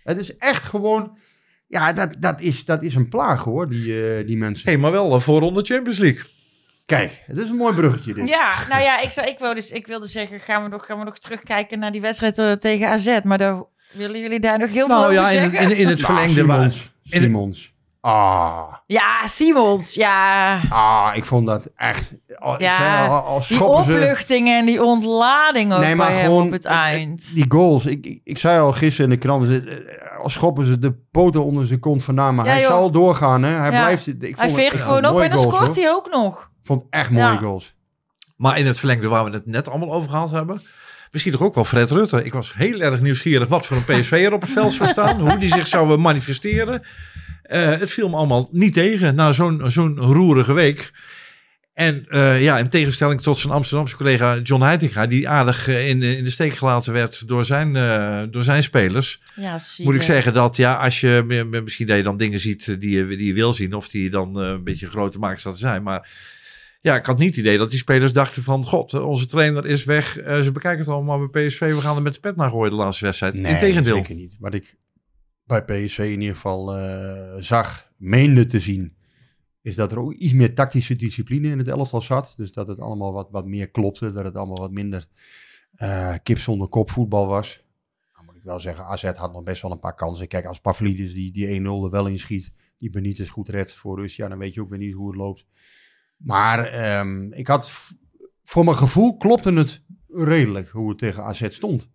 [0.03, 1.17] Het is echt gewoon,
[1.67, 4.69] ja, dat, dat, is, dat is een plaag hoor, die, eh, die mensen.
[4.69, 6.25] hey, maar wel een voorronde Champions League.
[6.87, 8.29] Kijk, het is een mooi bruggetje dit.
[8.29, 10.99] Ja, nou ja, ik, zou, ik, wilde, dus, ik wilde zeggen, gaan we, nog, gaan
[10.99, 13.19] we nog terugkijken naar die wedstrijd eh, tegen AZ.
[13.23, 13.63] Maar daar,
[13.97, 15.59] willen jullie daar nog heel veel Nou over ja, in, zeggen?
[15.69, 16.47] het- in, in het verlengde.
[16.47, 17.75] waar- Simons, in Simons.
[18.01, 20.61] Ah, Ja, Simons, ja.
[20.71, 22.15] ah, ik vond dat echt.
[22.39, 26.25] Oh, Ja, zei al, al Die opluchting en die ontlading ook Nee, maar bij hem
[26.25, 27.35] gewoon- op het eind.
[27.35, 27.87] die goals.
[27.87, 30.95] Ik, ik, ik zei al gisteren in de krant, ze- eh, al schoppen ze de
[31.11, 32.71] poten onder zijn kont vandaan, maar Ja, hij joh.
[32.71, 33.43] zal doorgaan.
[33.43, 33.51] Hè?
[33.51, 33.81] Hij Ja.
[33.81, 34.07] blijft.
[34.09, 35.85] Ik vond Hij het veert echt gewoon op mooie en dan goals, scoort hoor.
[35.85, 36.51] hij ook nog.
[36.63, 37.37] Vond echt mooie Ja.
[37.37, 37.75] goals.
[38.37, 40.63] Maar in het verlengde waar we het net allemaal over gehad hebben.
[41.17, 42.25] Misschien toch ook wel Fred Rutte.
[42.25, 45.21] Ik was heel erg nieuwsgierig wat voor een PSV er op het veld zou staan.
[45.21, 46.83] hoe die zich zou manifesteren.
[47.43, 50.93] Eh, het viel me allemaal niet tegen na zo'n zo'n roerige week.
[51.77, 56.03] En eh, ja, in tegenstelling tot zijn Amsterdamse collega John Heitinga, die aardig eh, in,
[56.03, 59.21] in de steek gelaten werd door zijn, eh, door zijn spelers.
[59.35, 62.91] Ja, Moet ik zeggen dat ja, als je misschien dat je dan dingen ziet die
[62.91, 65.63] je, die je wil zien, of die je dan eh, een beetje groter maakt zouden
[65.63, 65.83] zijn.
[65.83, 66.09] Maar
[66.87, 69.85] ja, ik had niet het idee dat die spelers dachten van god, onze trainer is
[69.85, 70.19] weg.
[70.19, 72.71] Eh, ze bekijken het allemaal bij PSV, we gaan er met de pet naar gooien
[72.71, 73.35] de laatste wedstrijd.
[73.35, 73.95] Integendeel.
[73.95, 74.37] zeker niet.
[74.39, 74.77] Wat ik
[75.45, 78.97] bij PSV in ieder geval eh, zag, meende te zien,
[79.63, 82.35] is dat er ook iets meer tactische discipline in het elftal zat.
[82.37, 85.07] Dus dat het allemaal wat, wat meer klopte, dat het allemaal wat minder
[85.75, 87.65] eh, kip zonder kop voetbal was.
[88.17, 90.29] Dan moet ik wel zeggen, AZ had nog best wel een paar kansen.
[90.29, 94.17] Kijk, als Pavlidis die, die 1-0 er wel inschiet, die Benitez goed redt voor Rus,
[94.17, 95.47] ja, dan weet je ook weer niet hoe het loopt.
[96.17, 97.73] Maar ehm, ik had,
[98.45, 101.89] voor mijn gevoel klopte het redelijk hoe het tegen AZ stond.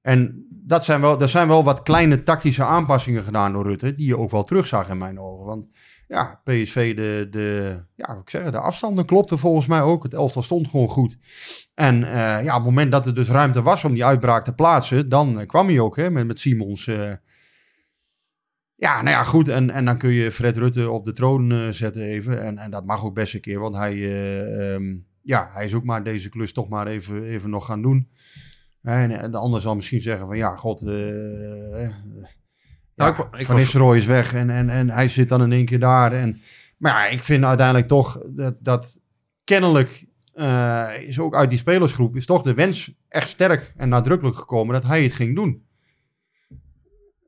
[0.00, 4.06] En dat zijn wel, er zijn wel wat kleine tactische aanpassingen gedaan door Rutte, die
[4.06, 5.46] je ook wel terugzag in mijn ogen.
[5.46, 5.66] Want
[6.08, 10.02] ja, PSV, de, de, ja, ik zeg, de afstanden klopten volgens mij ook.
[10.02, 11.18] Het elftal stond gewoon goed.
[11.74, 14.54] En eh, ja, op het moment dat er dus ruimte was om die uitbraak te
[14.54, 16.86] plaatsen, dan eh, kwam hij ook hè, met, met Simons.
[16.86, 17.12] eh.
[18.82, 19.48] Ja, nou ja, goed.
[19.48, 22.42] En, en dan kun je Fred Rutte op de troon eh, zetten even.
[22.42, 25.74] En, en dat mag ook best een keer, want hij, eh, ehm, ja, hij is
[25.74, 28.08] ook maar deze klus toch maar even, even nog gaan doen.
[28.82, 31.90] En, en de ander zal misschien zeggen van ja, god, eh,
[32.94, 35.64] ja, ik ik Van Nistelrooy is weg en, en, en hij zit dan in één
[35.64, 36.12] keer daar.
[36.12, 36.40] En,
[36.76, 39.00] maar ja, ik vind uiteindelijk toch dat, dat
[39.44, 40.06] kennelijk
[41.06, 44.84] is ook uit die spelersgroep is toch de wens echt sterk en nadrukkelijk gekomen dat
[44.84, 45.62] hij het ging doen.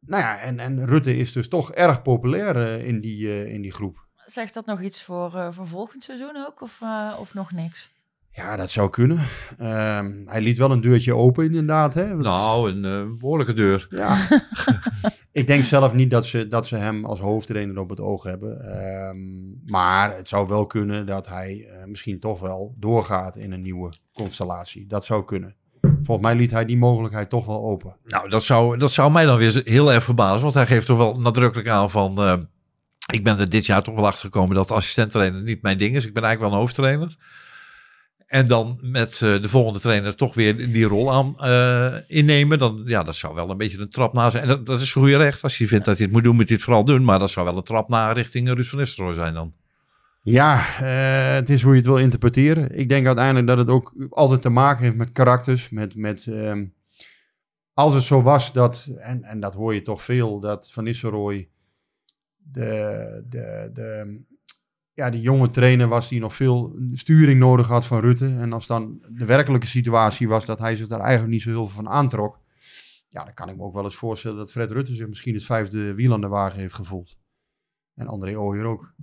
[0.07, 3.61] Nou ja, en, en Rutte is dus toch erg populair eh, in, die, eh, in
[3.63, 4.07] die groep.
[4.27, 6.61] Zegt dat nog iets voor, eh, voor volgend seizoen ook?
[6.63, 7.93] Of, eh, of nog niks?
[8.31, 9.19] Ja, dat zou kunnen.
[9.59, 11.95] Ehm, hij liet wel een deurtje open inderdaad.
[11.95, 12.09] Hè?
[12.09, 13.87] Want- Nou, een eh, behoorlijke deur.
[13.91, 14.29] Ja.
[15.33, 18.61] ik denk zelf niet dat ze, dat ze hem als hoofdtrainer op het oog hebben.
[18.61, 23.63] Ehm, maar het zou wel kunnen dat hij eh, misschien toch wel doorgaat in een
[23.63, 24.87] nieuwe constellatie.
[24.87, 25.55] Dat zou kunnen.
[26.05, 27.97] Volgens mij liet hij die mogelijkheid toch wel open.
[28.05, 30.43] Nou, dat zou, dat zou mij dan weer heel erg verbazen.
[30.43, 32.19] Want hij geeft toch wel nadrukkelijk aan van...
[32.19, 32.37] eh,
[33.13, 36.07] ik ben er dit jaar toch wel achter gekomen dat assistent-trainer niet mijn ding is.
[36.07, 37.17] Ik ben eigenlijk wel een hoofdtrainer.
[38.27, 42.59] En dan met eh, de volgende trainer toch weer die rol aan eh, innemen.
[42.59, 44.43] Dan, ja, dat zou wel een beetje een trap na zijn.
[44.43, 45.43] En dat, dat is goede recht.
[45.43, 47.05] Als hij vindt dat hij het moet doen, moet hij het vooral doen.
[47.05, 49.53] Maar dat zou wel een trap na richting Ruud van Nistelrooy zijn dan.
[50.25, 52.79] Ja, eh, het is hoe je het wil interpreteren.
[52.79, 55.71] Ik denk uiteindelijk dat het ook altijd te maken heeft met karakters.
[55.71, 56.67] Met, met, ehm,
[57.73, 61.49] als het zo was dat, en, en dat hoor je toch veel, dat Van Nistelrooy
[62.37, 64.21] de, de, de,
[64.93, 68.27] ja, die jonge trainer was die nog veel sturing nodig had van Rutte.
[68.27, 71.67] En als dan de werkelijke situatie was dat hij zich daar eigenlijk niet zo heel
[71.67, 72.41] veel van aantrok.
[73.09, 75.45] Ja, dan kan ik me ook wel eens voorstellen dat Fred Rutte zich misschien het
[75.45, 77.19] vijfde wiel aan de wagen heeft gevoeld.
[77.95, 78.95] En André Ooyer ook.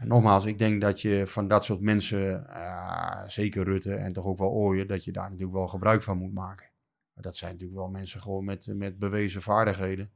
[0.00, 4.24] En nogmaals, ik denk dat je van dat soort mensen, eh, zeker Rutte en toch
[4.24, 6.70] ook wel Ooyer, dat je daar natuurlijk wel gebruik van moet maken.
[7.14, 10.10] Maar dat zijn natuurlijk wel mensen gewoon met, met bewezen vaardigheden.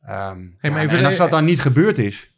[0.00, 2.30] Ehm, maar ja, even en als dat dan niet gebeurd is,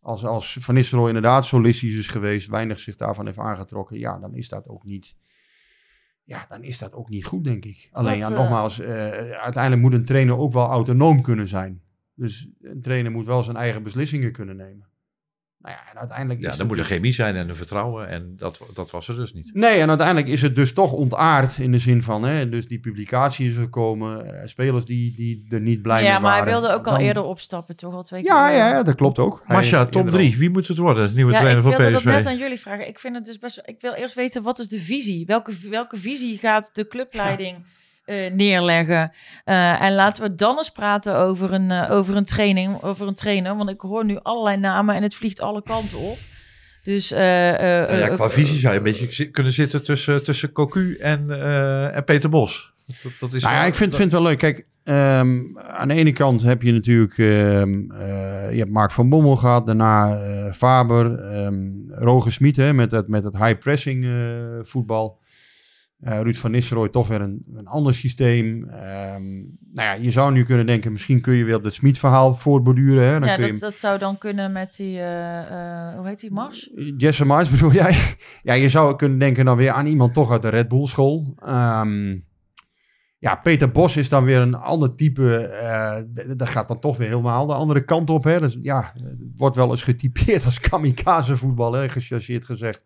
[0.00, 4.34] als, als Van Nistelrooy inderdaad solistisch is geweest, weinig zich daarvan heeft aangetrokken, ja, dan
[4.34, 5.16] is dat ook niet,
[6.24, 7.88] ja, dan is dat ook niet goed, denk ik.
[7.92, 11.82] Alleen, Wat, ja, eh, nogmaals, eh, uiteindelijk moet een trainer ook wel autonoom kunnen zijn.
[12.14, 14.92] Dus een trainer moet wel zijn eigen beslissingen kunnen nemen.
[15.64, 17.56] Nou ja, en uiteindelijk Ja, is dan het moet er dus- chemie zijn en een
[17.56, 18.08] vertrouwen.
[18.08, 19.50] En dat, dat was er dus niet.
[19.54, 22.78] Nee, en uiteindelijk is het dus toch ontaard in de zin van, hè, dus die
[22.78, 26.44] publicatie is gekomen, eh, spelers die, die er niet blij ja, mee maar waren.
[26.52, 28.30] hij wilde ook al eerder opstappen, toch al twee keer?
[28.32, 29.42] Ja, ja, ja, dat klopt ook.
[29.46, 30.36] Masha, top 3.
[30.38, 31.14] Wie moet het worden?
[31.14, 32.10] Nieuwe Ja, ik trainer van wilde dat PSV.
[32.10, 32.88] net aan jullie vragen.
[32.88, 33.62] Ik vind het dus best.
[33.64, 35.26] Ik wil eerst weten wat is de visie?
[35.26, 37.56] Welke, welke visie gaat de clubleiding
[38.04, 39.12] eh, neerleggen?
[39.44, 43.14] Eh, en laten we dan eens praten over een, eh, over een training, over een
[43.14, 43.56] trainer.
[43.56, 46.18] Want ik hoor nu allerlei namen en het vliegt alle kanten op.
[46.82, 47.48] Dus eh,
[47.82, 50.96] eh, Nou ja, eh, qua visie zou je een beetje kunnen zitten tussen, tussen Cocu
[50.96, 52.72] en, eh, en Peter Bos.
[53.02, 54.38] Dat, dat is Nou ja, ik vind, vind het wel leuk.
[54.38, 57.18] Kijk, ehm, aan de ene kant heb je natuurlijk...
[57.18, 62.72] ehm, eh, je hebt Mark van Bommel gehad, daarna eh, Faber, ehm Roger Smit hè,
[62.72, 64.10] met, het, met het high-pressing eh,
[64.62, 65.18] voetbal.
[66.04, 68.64] Eh, Ruud van Nistelrooy toch weer een, een ander systeem.
[68.64, 69.24] Ehm,
[69.72, 73.04] nou ja, je zou nu kunnen denken, misschien kun je weer op het Smit-verhaal voortborduren.
[73.04, 73.18] Hè?
[73.18, 76.20] Dan ja, kun je dat, dat zou dan kunnen met die, eh, eh, hoe heet
[76.20, 76.70] die, Mars?
[76.96, 78.16] Jesse Mars bedoel jij?
[78.42, 81.34] Ja, je zou kunnen denken dan weer aan iemand toch uit de Red Bull school.
[81.38, 82.16] Ehm,
[83.18, 86.34] ja, Peter Bos is dan weer een ander type.
[86.36, 88.24] dat gaat dan toch weer helemaal de andere kant op.
[88.24, 88.40] Hè?
[88.40, 88.92] Dus, ja,
[89.36, 92.82] wordt wel eens getypeerd als kamikaze voetbal, hè, gechargeerd gezegd.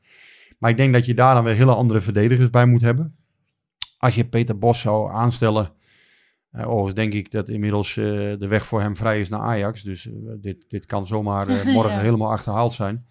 [0.58, 3.16] Maar ik denk dat je daar dan weer hele andere verdedigers bij moet hebben.
[3.98, 5.72] Als je Peter Bos zou aanstellen.
[6.50, 8.04] eh overigens denk ik dat inmiddels eh,
[8.38, 9.82] de weg voor hem vrij is naar Ajax.
[9.82, 11.46] Dus eh, dit, dit kan zomaar
[11.76, 12.00] morgen Ja.
[12.00, 13.06] helemaal achterhaald zijn.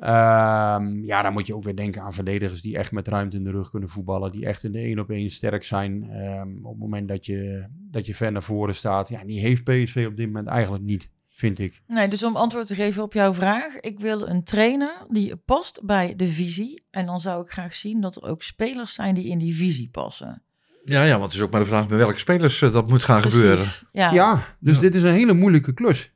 [0.00, 3.44] Ehm, ja, dan moet je ook weer denken aan verdedigers die echt met ruimte in
[3.44, 4.32] de rug kunnen voetballen.
[4.32, 6.02] Die echt in de één op één sterk zijn.
[6.10, 9.08] Ehm, op het moment dat je, dat je ver naar voren staat.
[9.08, 11.80] Ja, die heeft PSV op dit moment eigenlijk niet, vind ik.
[11.86, 13.76] Nee, dus om antwoord te geven op jouw vraag.
[13.80, 16.84] Ik wil een trainer die past bij de visie.
[16.90, 19.88] En dan zou ik graag zien dat er ook spelers zijn die in die visie
[19.90, 20.42] passen.
[20.84, 23.02] Ja, ja, want het is ook maar de vraag met welke spelers eh, dat moet
[23.02, 23.66] gaan gebeuren.
[23.92, 24.12] Ja.
[24.12, 24.80] Ja, dus Ja.
[24.80, 26.10] dit is een hele moeilijke klus.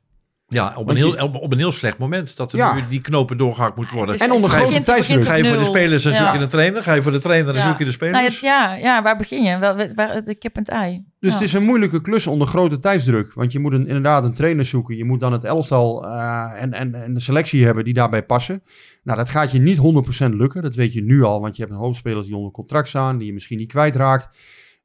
[0.53, 2.73] Ja, op een, heel, je- op, op een heel slecht moment dat er Ja.
[2.73, 4.17] nu die knopen doorgehakt moet worden.
[4.19, 5.23] En onder grote tijdsdruk.
[5.23, 6.83] Ga je voor de spelers en zoek je de trainer?
[6.83, 7.67] Ga je voor de trainer en Ja.
[7.69, 8.17] zoek je de spelers?
[8.17, 9.57] Nou, het- ja, ja, waar begin je?
[9.57, 11.03] Wel, waar, de kip en het ei.
[11.19, 11.35] Dus Ja.
[11.35, 13.33] het is een moeilijke klus onder grote tijdsdruk.
[13.33, 14.95] Want je moet een, inderdaad een trainer zoeken.
[14.95, 18.63] Je moet dan het elftal eh, en, en, en de selectie hebben die daarbij passen.
[19.03, 20.61] Nou, dat gaat je niet 100% lukken.
[20.61, 21.41] Dat weet je nu al.
[21.41, 23.17] Want je hebt een hoop spelers die onder contract staan.
[23.17, 24.29] Die je misschien niet kwijtraakt.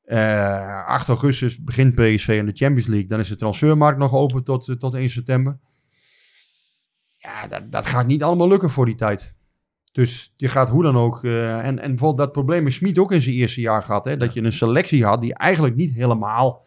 [0.07, 3.09] Eh 8 augustus begint PSV in de Champions League.
[3.09, 5.59] Dan is de transfermarkt nog open tot, eh, tot 1 september.
[7.17, 9.35] Ja, dat, dat gaat niet allemaal lukken voor die tijd.
[9.93, 11.25] Dus je gaat hoe dan ook.
[11.25, 14.05] eh, en, en bijvoorbeeld dat probleem is Smit ook in zijn eerste jaar gehad.
[14.05, 16.67] Hè, Dat je een selectie had die eigenlijk niet helemaal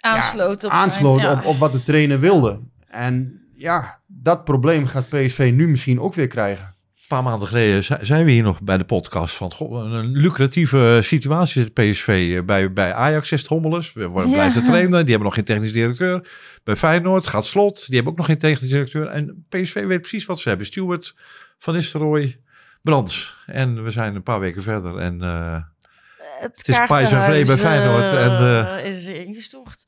[0.00, 1.40] aansloot op aansloot zijn- ja.
[1.40, 2.60] op, op wat de trainer wilde.
[2.86, 6.73] En ja, dat probleem gaat PSV nu misschien ook weer krijgen.
[7.14, 11.62] Paar maanden geleden zijn we hier nog bij de podcast van goh, een lucratieve situatie
[11.62, 13.92] zit PSV eh, bij, bij Ajax is het hommeles.
[13.92, 14.36] We worden Ja.
[14.36, 15.00] blijft de trainer.
[15.00, 16.26] Die hebben nog geen technisch directeur.
[16.64, 17.86] Bij Feyenoord gaat slot.
[17.86, 19.06] Die hebben ook nog geen technisch directeur.
[19.06, 20.66] En PSV weet precies wat ze hebben.
[20.66, 21.14] Stewart,
[21.58, 22.40] Van Nistelrooy,
[22.82, 23.36] Brands.
[23.46, 24.98] En we zijn een paar weken verder.
[24.98, 25.62] En eh,
[26.40, 28.38] het is Pijs en Vlee bij Feyenoord en,
[28.78, 29.86] eh, is ingestort.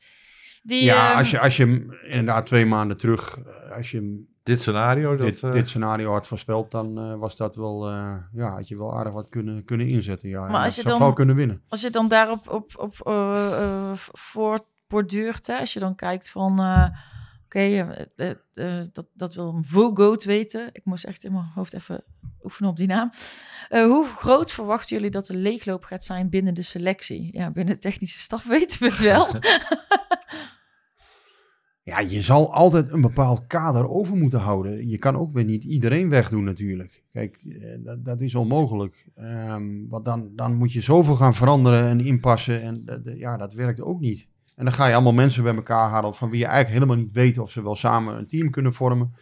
[0.62, 3.96] Die, ja, eh, als je, als je hem inderdaad twee maanden terug, eh, als je
[3.96, 5.16] hem dit scenario.
[5.16, 8.68] Dat, dit, eh, dit scenario had voorspeld, dan eh, was dat wel, eh, ja, had
[8.68, 10.28] je wel aardig wat kunnen, kunnen inzetten.
[10.28, 11.62] Ja, Maar als dat je zou dan- wel kunnen winnen.
[11.68, 16.61] als je dan daarop op, op, eh eh, voortborduurt, hè, als je dan kijkt van,
[16.61, 16.86] eh,
[17.44, 17.86] oké,
[18.92, 20.68] dat, dat wil een Vogoat weten.
[20.72, 22.05] Ik moest echt in mijn hoofd even
[22.42, 23.11] oefenen op die naam.
[23.68, 27.28] Eh, hoe groot verwachten jullie dat de leegloop gaat zijn binnen de selectie?
[27.32, 29.26] Ja, binnen de technische staf weten we het wel.
[31.89, 34.89] Ja, je zal altijd een bepaald kader over moeten houden.
[34.89, 37.03] Je kan ook weer niet iedereen wegdoen natuurlijk.
[37.12, 39.07] Kijk, eh, dat, dat is onmogelijk.
[39.14, 42.62] Ehm, want dan, dan moet je zoveel gaan veranderen en inpassen.
[42.62, 44.28] En ja, dat werkt ook niet.
[44.55, 47.14] En dan ga je allemaal mensen bij elkaar halen van wie je eigenlijk helemaal niet
[47.14, 49.12] weet of ze wel samen een team kunnen vormen.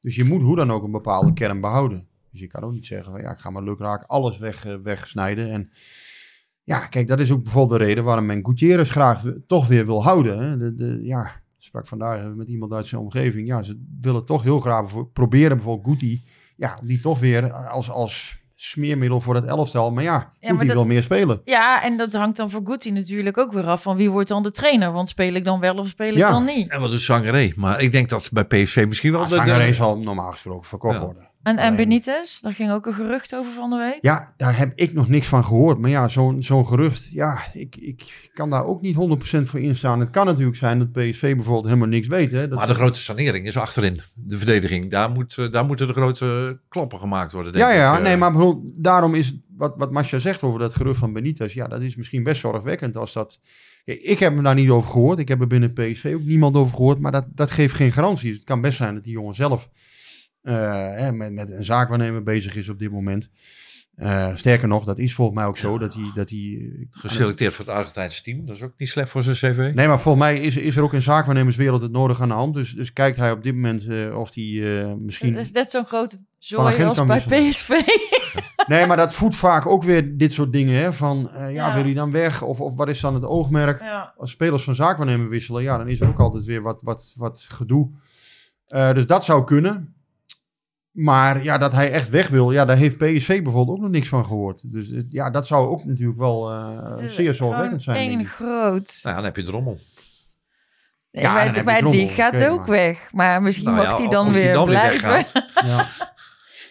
[0.00, 2.06] Dus je moet hoe dan ook een bepaalde kern behouden.
[2.30, 4.74] Dus je kan ook niet zeggen van ja, ik ga maar lukraak alles weg, eh,
[4.82, 5.50] wegsnijden.
[5.50, 5.70] En
[6.62, 10.02] ja, kijk, dat is ook bijvoorbeeld de reden waarom men Gutierrez graag toch weer wil
[10.02, 10.76] houden.
[10.76, 13.46] De, ja, sprak vandaag met iemand uit zijn omgeving.
[13.48, 16.22] Ja, ze willen toch heel graag proberen bijvoorbeeld Guti.
[16.56, 19.92] Ja, die toch weer als, als smeermiddel voor het elftal.
[19.92, 21.40] Maar ja, Guti dat- wil meer spelen.
[21.44, 24.42] ja, en dat hangt dan voor Guti natuurlijk ook weer af van wie wordt dan
[24.42, 24.92] de trainer.
[24.92, 26.30] Want speel ik dan wel of speel ik Ja.
[26.30, 26.70] dan niet?
[26.70, 27.52] En wat is Sangaré?
[27.56, 29.20] Maar ik denk dat bij PSV misschien wel...
[29.20, 31.00] Ja, Sangaré zal normaal gesproken verkocht Ja.
[31.04, 31.30] worden.
[31.46, 33.98] En, en Benitez, daar ging ook een gerucht over van de week.
[34.00, 35.78] Ja, daar heb ik nog niks van gehoord.
[35.78, 38.98] Maar ja, zo'n zo'n gerucht, ja, ik, ik kan daar ook niet 100%
[39.42, 40.00] voor instaan.
[40.00, 42.32] Het kan natuurlijk zijn dat PSV bijvoorbeeld helemaal niks weet.
[42.32, 42.48] Hè?
[42.48, 44.00] Dat Maar de grote sanering is achterin.
[44.14, 44.90] De verdediging.
[44.90, 47.52] Daar, moet, eh, daar moeten de grote klappen gemaakt worden.
[47.52, 47.98] Denk ja, ja, ik.
[47.98, 48.04] eh.
[48.04, 51.66] nee, maar bijvoorbeeld, daarom is wat, wat Masja zegt over dat gerucht van Benitez, ja,
[51.66, 53.40] dat is misschien best zorgwekkend als dat...
[53.84, 55.18] Ik heb hem daar niet over gehoord.
[55.18, 56.98] Ik heb er binnen PSV ook niemand over gehoord.
[56.98, 58.34] Maar dat, dat geeft geen garanties.
[58.34, 59.68] Het kan best zijn dat die jongen zelf
[60.52, 63.30] hè, met, met een zaakwaarnemer bezig is op dit moment.
[63.96, 65.78] Eh, sterker nog, dat is volgens mij ook zo.
[65.78, 68.46] Dat hij, dat hij, Geselecteerd voor het Argentijnse team.
[68.46, 69.74] Dat is ook niet slecht voor zijn cv.
[69.74, 72.54] Nee, maar volgens mij is, is er ook in zaakwaarnemerswereld het nodig aan de hand.
[72.54, 75.32] Dus, dus kijkt hij op dit moment eh, of hij eh, misschien...
[75.32, 77.48] Dat is net zo'n grote zooi agent als bij.
[77.48, 77.68] PSV.
[78.66, 80.74] Nee, maar dat voedt vaak ook weer dit soort dingen.
[80.74, 80.92] Hè?
[80.92, 81.74] Van, eh, ja, Ja.
[81.74, 82.42] wil hij dan weg?
[82.42, 83.80] Of, of wat is dan het oogmerk?
[83.80, 84.14] ja.
[84.16, 87.46] Als spelers van zaakwaarnemer wisselen, ja, dan is er ook altijd weer wat, wat, wat
[87.48, 87.90] gedoe.
[88.66, 89.95] Eh, dus dat zou kunnen.
[90.96, 94.08] Maar ja, dat hij echt weg wil, ja, daar heeft PSV bijvoorbeeld ook nog niks
[94.08, 94.72] van gehoord.
[94.72, 98.20] Dus ja, dat zou ook natuurlijk wel eh, is zeer zorgwekkend zijn.
[98.20, 98.28] Ik.
[98.28, 98.98] groot.
[99.02, 99.78] Nou, dan heb je Drommel.
[101.10, 103.12] Nee, Ja, maar dan heb je maar die Drommel, gaat oké, ook maar- weg.
[103.12, 105.42] Maar misschien Nou mag ja, hij dan die weer dan weer blijven.
[105.66, 105.86] Ja.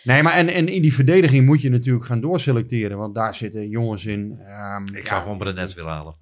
[0.04, 2.98] Nee, maar en, en in die verdediging moet je natuurlijk gaan doorselecteren.
[2.98, 4.38] Want daar zitten jongens in.
[4.40, 6.16] ehm, Ik ja, zou gewoon Brenet willen halen.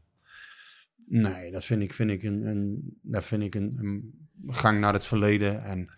[1.05, 4.93] Nee, dat vind ik, vind ik, een, een, dat vind ik een, een gang naar
[4.93, 5.63] het verleden.
[5.63, 5.89] En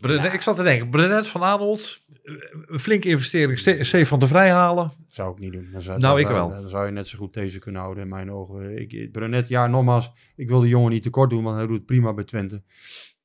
[0.00, 2.34] Brenet, Ik zat te denken, Brenet van Aanholt, eh,
[2.66, 4.90] een flinke investering, Ste- Stefan de Vrij halen.
[5.08, 5.68] zou ik niet doen.
[5.72, 6.60] Dan zou, Nou, dan ik zou- wel.
[6.60, 8.78] Dan zou je net zo goed deze kunnen houden in mijn ogen.
[8.78, 11.86] Ik, Brunet, ja, nogmaals, ik wil de jongen niet tekort doen, want hij doet het
[11.86, 12.62] prima bij Twente.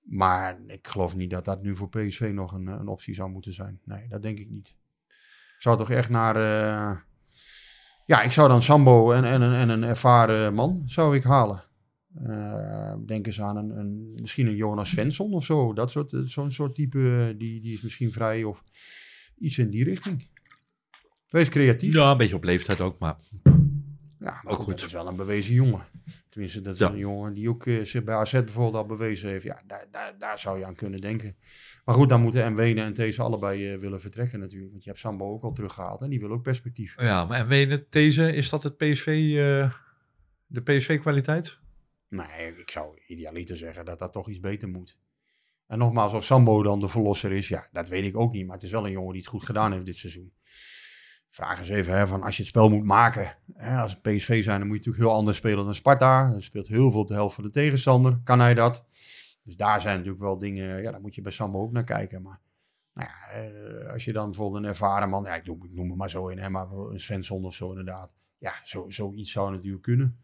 [0.03, 3.53] Maar ik geloof niet dat dat nu voor PSV nog een, een optie zou moeten
[3.53, 3.79] zijn.
[3.85, 4.75] Nee, dat denk ik niet.
[5.59, 6.35] zou toch echt naar...
[6.35, 6.97] eh,
[8.05, 11.63] ja, ik zou dan Sambo en, en, een- en een ervaren man zou ik halen.
[12.25, 15.73] Eh, denk eens aan een, een, misschien een Jonas Svensson of zo.
[15.73, 18.63] Dat soort, eh, zo'n soort type, eh, die, die is misschien vrij of
[19.37, 20.27] iets in die richting.
[21.29, 21.93] Wees creatief.
[21.93, 25.15] Ja, een beetje op leeftijd ook, maar Ja, maar Ook goed, dat is wel een
[25.15, 25.81] bewezen jongen.
[26.29, 26.89] Tenminste, dat is Ja.
[26.89, 29.43] een jongen die ook zich bij AZ bijvoorbeeld al bewezen heeft.
[29.43, 31.35] Ja, daar, daar, daar zou je aan kunnen denken.
[31.85, 34.71] Maar goed, dan moeten Mwene en These allebei willen vertrekken natuurlijk.
[34.71, 36.95] Want je hebt Sambo ook al teruggehaald en die wil ook perspectief.
[37.01, 39.05] ja, maar en Wenen, deze, is dat het PSV,
[40.47, 41.59] de PSV-kwaliteit?
[42.13, 44.97] Nee, ik zou idealiter zeggen dat dat toch iets beter moet.
[45.67, 48.45] En nogmaals, of Sambo dan de verlosser is, ja, dat weet ik ook niet.
[48.45, 50.33] Maar het is wel een jongen die het goed gedaan heeft dit seizoen.
[51.29, 53.37] Vraag eens even, hè, van als je het spel moet maken.
[53.53, 56.31] Hè, als PSV zijn, dan moet je natuurlijk heel anders spelen dan Sparta.
[56.31, 58.19] Hij speelt heel veel op de helft van de tegenstander.
[58.23, 58.85] Kan hij dat?
[59.43, 62.21] Dus daar zijn natuurlijk wel dingen, ja, daar moet je bij Sambo ook naar kijken.
[62.21, 62.39] Maar
[62.93, 66.27] nou ja, als je dan bijvoorbeeld een ervaren man, ja, ik noem, het maar zo
[66.27, 68.11] in, hè, maar een Svensson of zo inderdaad.
[68.37, 70.23] Ja, zo, zoiets zou natuurlijk kunnen.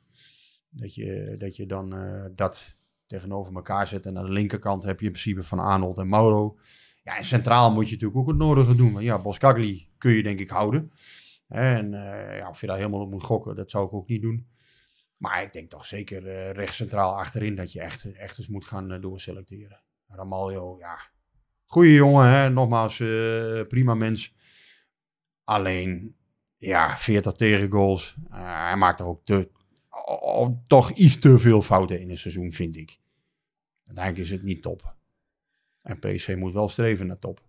[0.69, 4.05] Dat je, dat je dan eh, dat tegenover elkaar zet.
[4.05, 6.57] En aan de linkerkant heb je in principe van Arnold en Mauro.
[7.03, 8.93] Ja, en centraal moet je natuurlijk ook het nodige doen.
[8.93, 10.91] Want ja, Boskagli kun je denk ik houden.
[11.47, 14.21] En eh, ja, of je daar helemaal op moet gokken, dat zou ik ook niet
[14.21, 14.47] doen.
[15.17, 18.65] Maar ik denk toch zeker eh rechts centraal achterin dat je echt, echt eens moet
[18.65, 19.81] gaan doorselecteren.
[20.07, 20.99] Ramaljo, ja.
[21.65, 22.49] Goeie jongen, hè?
[22.49, 22.97] nogmaals,
[23.67, 24.35] prima mens.
[25.43, 26.15] Alleen,
[26.57, 28.15] ja, 40 tegengoals.
[28.31, 29.49] Uh, hij maakt er ook te,
[30.67, 32.99] toch iets te veel fouten in een seizoen, vind ik.
[33.85, 34.95] Uiteindelijk is het niet top.
[35.81, 37.41] En PSV moet wel streven naar top.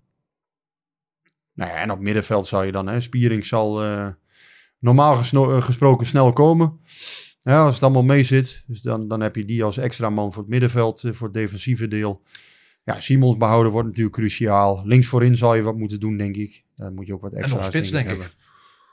[1.55, 4.09] Nou ja, en op middenveld zou je dan, hè, Spiering zal eh,
[4.79, 6.81] normaal eh, gesproken snel komen.
[7.43, 10.33] Ja, als het allemaal mee zit, dus dan, dan heb je die als extra man
[10.33, 12.23] voor het middenveld, eh, voor het defensieve deel.
[12.85, 14.83] Ja, Simons behouden wordt natuurlijk cruciaal.
[14.85, 16.65] Links voorin zal je wat moeten doen, denk ik.
[16.75, 18.35] Daar moet je ook wat En extra nog spits, denk ik.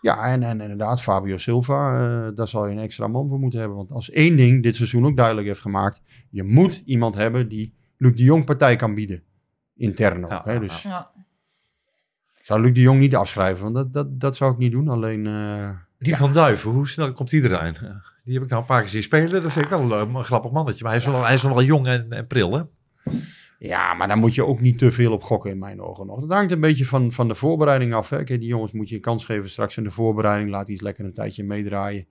[0.01, 1.91] Ja, en, en inderdaad, Fabio Silva,
[2.27, 3.77] eh, daar zal je een extra man voor moeten hebben.
[3.77, 7.73] Want als één ding dit seizoen ook duidelijk heeft gemaakt, je moet iemand hebben die
[7.97, 9.23] Luc de Jong partij kan bieden.
[9.75, 10.31] Intern ook.
[10.31, 10.59] Ja, hè?
[10.59, 11.11] Dus Ja.
[12.41, 14.87] zou Luc de Jong niet afschrijven, want dat, dat, dat zou ik niet doen.
[14.89, 15.69] Alleen, eh,
[15.99, 17.75] Die van Duiven, hoe snel komt die erin?
[18.23, 19.43] Die heb ik nou een paar keer zien spelen.
[19.43, 20.83] Dat vind ik wel een, leuk- een grappig mannetje.
[20.83, 22.61] Maar hij is wel, hij is wel jong en, en pril, hè?
[23.60, 26.20] Ja, maar daar moet je ook niet te veel op gokken in mijn ogen nog.
[26.20, 28.10] Dat hangt een beetje van, van de voorbereiding af.
[28.10, 28.24] Hè?
[28.24, 30.49] Kijk, die jongens moet je een kans geven straks in de voorbereiding.
[30.49, 32.08] Laat die eens lekker een tijdje meedraaien.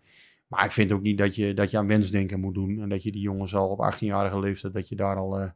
[0.49, 2.81] Maar ik vind ook niet dat je, dat je aan wensdenken moet doen.
[2.81, 5.39] En dat je die jongens al op 18-jarige leeftijd, dat je daar al...
[5.41, 5.49] eh,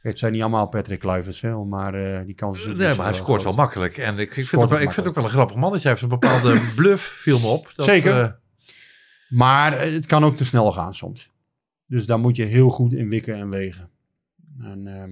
[0.00, 3.14] het zijn niet allemaal Patrick Kluivers, hè, maar eh, die kansen zijn Nee, maar hij
[3.14, 3.98] scoort wel makkelijk.
[3.98, 5.88] En ik, ik, vind, Scoort ook wel, ook ik vind ook wel een grappig mannetje.
[5.88, 7.72] Hij heeft een bepaalde bluff, viel me op.
[7.76, 8.20] Dat, Zeker.
[8.20, 8.30] eh,
[9.28, 11.30] Maar eh, het kan ook te snel gaan soms.
[11.86, 13.90] Dus daar moet je heel goed in wikken en wegen.
[14.60, 15.10] En ehm,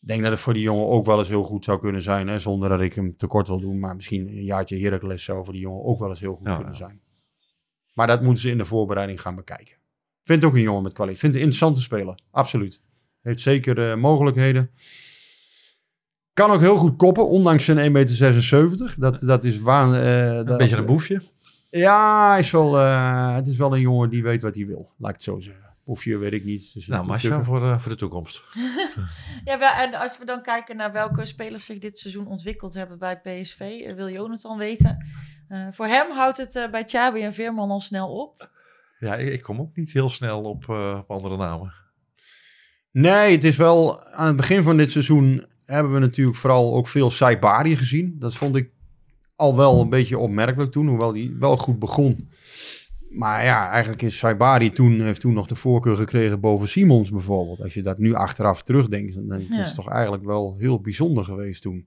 [0.00, 2.28] ik denk dat het voor die jongen ook wel eens heel goed zou kunnen zijn.
[2.28, 3.78] Hè, zonder dat ik hem tekort wil doen.
[3.78, 6.54] Maar misschien een jaartje Heracles zou voor die jongen ook wel eens heel goed Ja,
[6.54, 6.78] kunnen ja.
[6.78, 7.00] zijn.
[7.94, 9.74] Maar dat moeten ze in de voorbereiding gaan bekijken.
[9.74, 11.22] Ik vind het ook een jongen met kwaliteit.
[11.24, 12.18] Ik vind het een interessante speler.
[12.30, 12.80] Absoluut.
[13.20, 14.70] Heeft zeker eh, mogelijkheden.
[16.32, 18.94] Kan ook heel goed koppen, ondanks zijn 1,76 meter.
[18.98, 21.22] Dat, dat is waan, eh, een dat- beetje een boefje.
[21.70, 24.92] ja, hij is wel, eh, het is wel een jongen die weet wat hij wil.
[24.98, 25.61] Laat ik het zo zeggen.
[25.84, 26.72] Of je weet ik niet.
[26.72, 28.42] Dus Nou, Masha, voor, eh, voor de toekomst.
[29.44, 32.98] Ja, wel, en als we dan kijken naar welke spelers zich dit seizoen ontwikkeld hebben
[32.98, 35.06] bij PSV, eh, wil Jonathan weten.
[35.48, 38.50] Eh, voor hem houdt het bij Chabi en Veerman al snel op.
[39.02, 41.72] Ja, ik, ik kom ook niet heel snel op, eh, op andere namen.
[42.90, 46.88] Nee, het is wel aan het begin van dit seizoen hebben we natuurlijk vooral ook
[46.88, 48.16] veel Saibari gezien.
[48.18, 48.70] Dat vond ik
[49.36, 52.30] al wel een beetje opmerkelijk toen, hoewel die wel goed begon.
[53.12, 57.60] Maar ja, eigenlijk is Saibari toen, heeft toen nog de voorkeur gekregen boven Simons bijvoorbeeld.
[57.62, 59.56] Als je dat nu achteraf terugdenkt, dan denk Ja.
[59.56, 61.86] het is toch eigenlijk wel heel bijzonder geweest toen.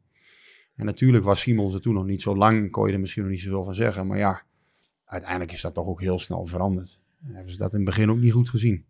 [0.76, 3.32] En natuurlijk was Simons er toen nog niet zo lang, kon je er misschien nog
[3.32, 4.08] niet zoveel van zeggen.
[4.08, 4.42] Maar ja,
[5.06, 7.00] uiteindelijk is dat toch ook heel snel veranderd.
[7.28, 8.86] En hebben ze dat in het begin ook niet goed gezien.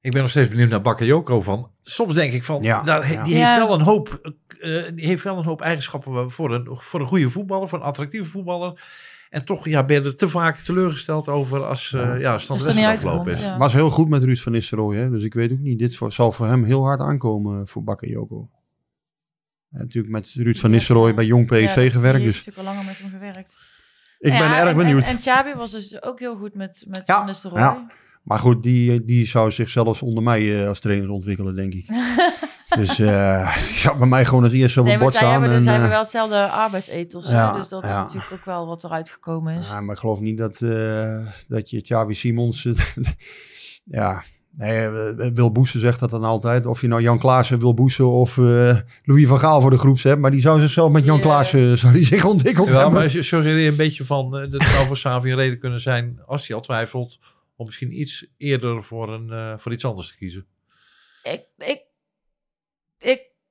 [0.00, 1.70] Ik ben nog steeds benieuwd naar Bakayoko van.
[1.82, 3.24] Soms denk ik van, Ja, nou, ja.
[3.24, 3.46] die Ja.
[3.54, 7.06] heeft wel een hoop, eh, die heeft wel een hoop eigenschappen voor een, voor een
[7.06, 8.82] goede voetballer, voor een attractieve voetballer.
[9.30, 12.30] En toch ja, ben je er te vaak teleurgesteld over als, eh Ja.
[12.32, 13.42] wedstrijd afgelopen is.
[13.42, 13.56] ja.
[13.56, 14.96] Was heel goed met Ruud van Nistelrooy.
[14.96, 15.10] Hè?
[15.10, 15.78] Dus ik weet ook niet.
[15.78, 18.50] Dit voor- zal voor hem heel hard aankomen voor Bakayoko.
[19.68, 22.24] Ja, natuurlijk met Ruud van Nistelrooy bij Jong PSV gewerkt.
[22.24, 23.56] Dus natuurlijk al langer met hem gewerkt.
[24.18, 25.02] ik Ja, ben erg en- benieuwd.
[25.06, 27.60] En, en Chabi was dus ook heel goed met, met Ja, Van Nistelrooy.
[27.60, 27.86] ja.
[28.22, 31.86] maar goed, die, die zou zich zelfs onder mij eh, als trainer ontwikkelen, denk ik.
[32.68, 35.40] dus eh die zou bij mij gewoon als eerste op Nee, het maar bord staan.
[35.40, 37.28] hebben, en, zij hebben eh, wel hetzelfde arbeidsethos.
[37.30, 38.02] Ja, dus dat is ja.
[38.02, 39.68] natuurlijk ook wel wat eruit gekomen is.
[39.68, 42.68] ja, maar ik geloof niet dat, eh, dat je Xavi Simons...
[43.84, 44.24] ja,
[44.58, 46.66] Nee, eh, Wil Boesen zegt dat dan altijd.
[46.66, 50.02] Of je nou Jan Klaassen, Wil Boesen of eh, Louis van Gaal voor de groep
[50.02, 50.20] hebt.
[50.20, 51.22] Maar die zou zichzelf met Jan Ja.
[51.22, 52.92] Klaassen zou die zich ontwikkeld Ja, hebben.
[52.92, 56.20] maar suggereer je een beetje van, eh, dat zou voor Savi een reden kunnen zijn,
[56.26, 57.18] als hij al twijfelt,
[57.56, 60.46] om misschien iets eerder voor, een, eh, voor iets anders te kiezen.
[61.22, 61.80] Ik, ik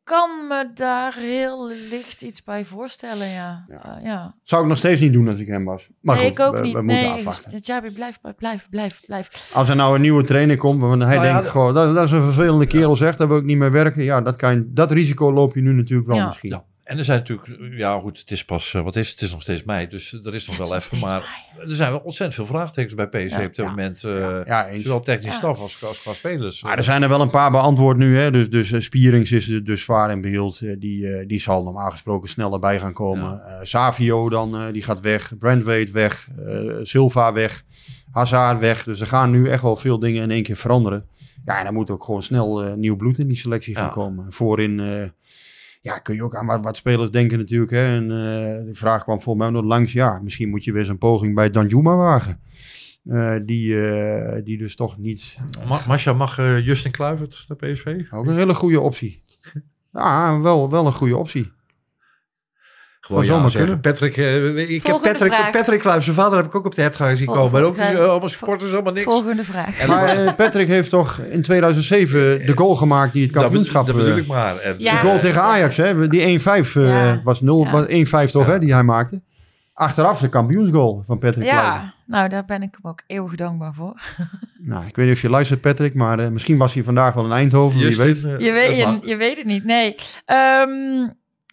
[0.08, 3.64] kan me daar heel licht iets bij voorstellen, ja.
[3.68, 3.98] Ja.
[3.98, 4.36] Eh, ja.
[4.44, 5.90] Zou ik nog steeds niet doen als ik hem was.
[6.02, 6.74] Maar nee, goed, ik ook we, niet.
[6.74, 7.60] we moeten nee, afwachten.
[7.64, 9.52] Ja, blijf, blijf, blijf, blijf.
[9.54, 11.96] Als er nou een nieuwe trainer komt, waarvan hij Nou ja, denkt, de- goh, dat,
[11.96, 14.04] dat is een vervelende kerel zegt, daar wil ik niet mee werken.
[14.04, 16.26] Ja, dat, kan je, dat risico loop je nu natuurlijk wel Ja.
[16.26, 16.62] misschien.
[16.88, 19.20] En er zijn natuurlijk, ja goed, het is pas, eh, wat is het?
[19.20, 21.00] Het is nog steeds mei, dus er is nog wel even.
[21.00, 24.04] Maar er zijn wel ontzettend veel vraagtekens bij PSV Ja, op dit ja, moment.
[24.04, 24.84] eh, ja, ja, eens.
[24.84, 25.38] zowel technisch Ja.
[25.38, 26.64] staf als, als qua spelers.
[26.64, 28.18] Maar er zijn er wel een paar beantwoord nu.
[28.18, 28.32] Hè?
[28.32, 30.62] Dus, dus eh, Spierings is er dus zwaar in beeld.
[30.62, 33.46] Eh, die, eh, die zal normaal gesproken sneller bij gaan komen.
[33.46, 35.34] Eh, Savio dan, eh, die gaat weg.
[35.40, 36.28] Brandweight weg.
[36.46, 37.64] eh, Silva weg.
[38.12, 38.84] Hazard weg.
[38.84, 41.06] Dus er gaan nu echt wel veel dingen in één keer veranderen.
[41.46, 43.90] Ja, en dan moet ook gewoon snel eh, nieuw bloed in die selectie gaan Ja.
[43.92, 44.26] komen.
[44.32, 45.04] Voorin eh,
[45.82, 47.72] ja, kun je ook aan wat, wat spelers denken natuurlijk.
[47.72, 47.96] Hè?
[47.96, 49.94] En eh, de vraag kwam voor mij nog langs.
[49.94, 52.40] Ja, misschien moet je weer eens een poging bij Danjuma wagen.
[53.04, 58.06] Eh, die, eh, die dus toch niet Ma Masha mag Justin Kluivert naar PSV?
[58.12, 59.22] ook een hele goede optie.
[59.92, 61.52] Ja, wel, wel een goede optie.
[63.08, 63.80] Gewoon zomaar zeggen.
[63.82, 65.50] Patrick, eh, ik heb Patrick, vraag.
[65.52, 67.62] Patrick zijn vader heb ik ook op de hertgang zien Volgende komen.
[67.62, 67.92] Maar ook vraag.
[68.06, 69.06] eh, allemaal supporters, allemaal niks.
[69.06, 69.80] Volgende vraag.
[69.80, 73.86] En Maar eh, Patrick heeft toch in 2007 de goal gemaakt die het kampioenschap...
[73.86, 74.58] dat bedoel eh, ik maar.
[74.58, 75.02] En, Ja.
[75.02, 76.08] de goal tegen Ajax, hè?
[76.08, 77.22] Die 1-5 eh, Ja.
[77.24, 77.72] was 0, Ja.
[77.72, 78.52] was 1-5 toch, Ja.
[78.52, 78.60] hè?
[78.60, 79.22] Die hij maakte.
[79.74, 81.46] Achteraf de kampioensgoal van Patrick.
[81.46, 83.94] Ja, nou daar ben ik hem ook eeuwig dankbaar voor.
[84.60, 87.26] Nou, ik weet niet of je luistert, Patrick, maar eh, misschien was hij vandaag wel
[87.26, 88.24] in Eindhoven, wie weet.
[88.24, 89.96] eh, Je weet, je weet het niet, nee.
[90.26, 91.08] Ehm,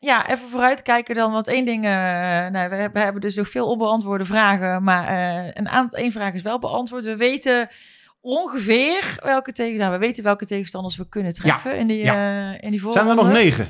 [0.04, 1.32] ja, even vooruitkijken dan.
[1.32, 4.82] Want één ding, eh, nou, we, hebben- we hebben dus nog veel onbeantwoorde vragen.
[4.82, 7.04] Maar eh, een aantal, één vraag is wel beantwoord.
[7.04, 7.68] We weten
[8.20, 12.52] ongeveer welke tegenstanders, we weten welke tegenstanders we kunnen treffen in die, ja.
[12.52, 13.68] eh, in die Zijn er nog negen?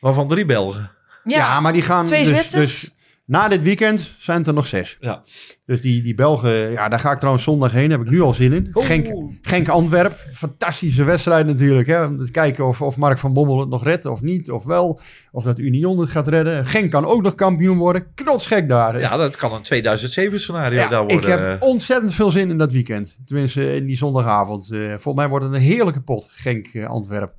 [0.00, 0.90] Waarvan drie Belgen.
[1.24, 2.80] Ja, Ja, maar die gaan Twee dus, Zwitsers.
[2.80, 2.93] dus
[3.26, 4.96] na dit weekend zijn het er nog zes.
[5.00, 5.22] Ja.
[5.66, 7.90] Dus die, die Belgen, ja, daar ga ik trouwens zondag heen.
[7.90, 8.70] Heb ik nu al zin in.
[8.72, 8.84] Oh.
[8.84, 11.86] Genk, Genk Antwerp, fantastische wedstrijd natuurlijk.
[11.86, 12.04] Hè?
[12.04, 15.00] Om te kijken of, of Mark van Bommel het nog redt of niet, of wel.
[15.32, 16.66] Of dat Union het gaat redden.
[16.66, 18.06] Genk kan ook nog kampioen worden.
[18.14, 18.98] Knotsgek daar.
[19.00, 21.16] Ja, dat kan een 2007 scenario Ja, daar worden.
[21.16, 23.16] ik heb ontzettend veel zin in dat weekend.
[23.24, 24.70] Tenminste, in die zondagavond.
[24.70, 27.34] Eh, volgens mij wordt het een heerlijke pot, Genk eh, Antwerp.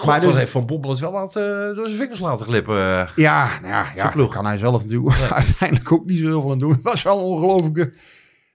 [0.00, 2.46] God, maar wat dus- heeft Van Bommel het wel laten, eh, door zijn vingers laten
[2.46, 2.76] glippen.
[2.76, 3.08] eh.
[3.16, 6.58] Ja, nou ja, ja kan hij zelf natuurlijk uiteindelijk ook niet zo heel veel aan
[6.58, 6.72] doen.
[6.72, 7.94] Het was wel een ongelofelijke...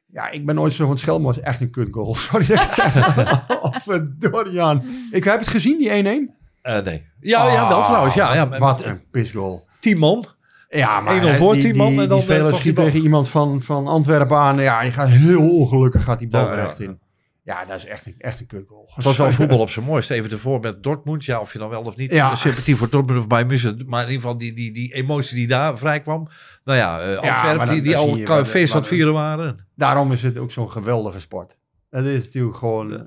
[0.08, 2.16] Ja, ik ben nooit zo van het schelm, maar het was echt een kutgoal.
[2.30, 2.96] Sorry dat ik zeg.
[3.62, 4.76] oh.
[5.12, 6.34] Ik heb het gezien, die 1-1.
[6.62, 7.06] Eh, nee.
[7.20, 8.14] Ja, ja, wel Ah, trouwens.
[8.14, 9.68] Ja, ja, Wat een pisgoal.
[9.80, 10.26] Tien man.
[10.70, 13.02] Ja, maar 1-0 voor, die, 10 man die, en dan, die speler die schiet tegen
[13.02, 14.58] iemand van, van Antwerpen aan.
[14.58, 16.84] Ja, je gaat heel ongelukkig gaat die bal Ja, ja, echt ja.
[16.84, 17.00] in.
[17.46, 18.92] Ja, dat is echt een, echt een kutgoal.
[18.96, 20.14] Het was wel voetbal op zijn mooiste.
[20.14, 21.26] Even ervoor met Dortmund.
[21.26, 22.36] Ja, of je dan wel of niet Ja.
[22.36, 23.84] sympathie voor Dortmund of bij München.
[23.86, 26.28] Maar in ieder geval die, die, die emotie die daar vrij kwam.
[26.64, 29.14] Nou ja, eh, maar Antwerpen dan- die, die al je een feest aan het vieren
[29.14, 29.68] waren.
[29.76, 31.58] Daarom is het ook zo'n geweldige sport.
[31.90, 32.94] Het is natuurlijk gewoon...
[32.94, 33.00] eh,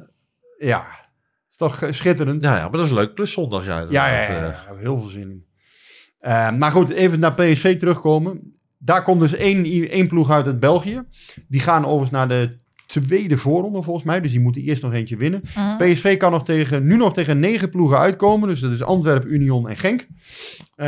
[0.69, 2.43] Ja, het is toch eh, schitterend.
[2.43, 3.15] Ja, ja, maar dat is leuk.
[3.15, 3.79] Plus zondag, ja.
[3.81, 4.79] Ja, ja, ja, eh.
[4.79, 5.47] heel veel zin in.
[6.19, 8.59] Eh, maar goed, even naar PSV terugkomen.
[8.79, 11.03] Daar komt dus één, één ploeg uit uit België.
[11.49, 12.59] Die gaan overigens naar de
[12.89, 14.21] tweede voorronde volgens mij.
[14.21, 15.43] Dus die moeten eerst nog eentje winnen.
[15.55, 15.77] Mhm.
[15.77, 18.49] PSV kan nog tegen, nu nog tegen negen ploegen uitkomen.
[18.49, 20.07] Dus dat is Antwerpen, Union en Genk.
[20.75, 20.87] Eh,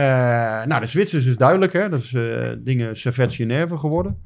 [0.65, 1.73] nou, de Zwitsers is duidelijk.
[1.73, 1.89] Hè?
[1.89, 4.23] Dat is eh, dingen Servet Genève geworden.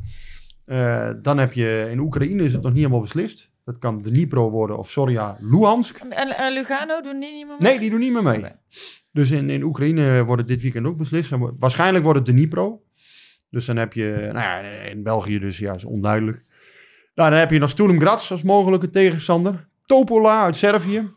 [0.64, 3.50] Eh, dan heb je in Oekraïne is het nog niet helemaal beslist.
[3.64, 5.96] Dat kan Dnipro worden of Soria Luhansk.
[5.96, 7.70] En, en Lugano doen die niet meer mee?
[7.70, 8.44] Nee, die doen niet meer mee.
[9.12, 11.30] Dus in, in Oekraïne wordt het dit weekend ook beslist.
[11.58, 12.82] Waarschijnlijk wordt het Dnipro.
[13.50, 16.42] Dus dan heb je, nou ja, in België dus, ja, is onduidelijk.
[17.14, 19.68] Nou, dan heb je nog Sturm Graz als mogelijke tegenstander.
[19.86, 21.10] Topola uit Servië.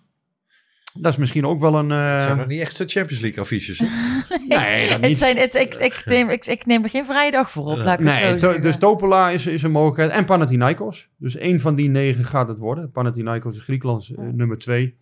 [0.94, 1.92] Dat is misschien ook wel een...
[1.92, 3.80] eh, Het zijn nog niet echt de Champions League affiches.
[4.48, 5.18] nee, dat Het niet.
[5.18, 8.08] zijn, het, ik, ik, neem, ik, ik neem er geen vrijdag voor op, laat ik
[8.08, 10.12] het zo to- dus Topola is, is een mogelijkheid.
[10.12, 11.10] En Panathinaikos.
[11.18, 12.92] Dus één van die negen gaat het worden.
[12.92, 14.98] Panathinaikos is Griekenlands eh, nummer twee.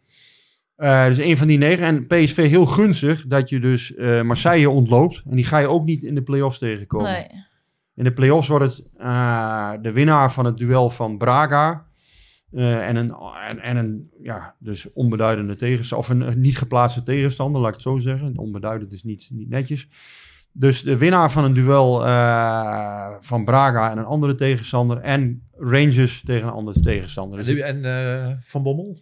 [0.75, 1.85] Eh, dus één van die negen.
[1.85, 5.21] En PSV heel gunstig dat je dus eh, Marseille ontloopt.
[5.29, 7.11] En die ga je ook niet in de play-offs tegenkomen.
[7.11, 7.27] Nee.
[7.95, 11.85] In de play-offs wordt het eh, de winnaar van het duel van Braga.
[12.51, 13.15] eh, en een,
[13.47, 16.07] en, en een ja, dus onbeduidende tegenstander.
[16.07, 18.37] Of een, niet geplaatste tegenstander, laat ik het zo zeggen.
[18.37, 19.87] Onbeduidend is niet, niet netjes.
[20.51, 24.97] Dus de winnaar van een duel eh, van Braga en een andere tegenstander.
[24.97, 27.43] En Rangers tegen een andere tegenstander.
[27.43, 28.97] Dus En, en eh, Van Bommel?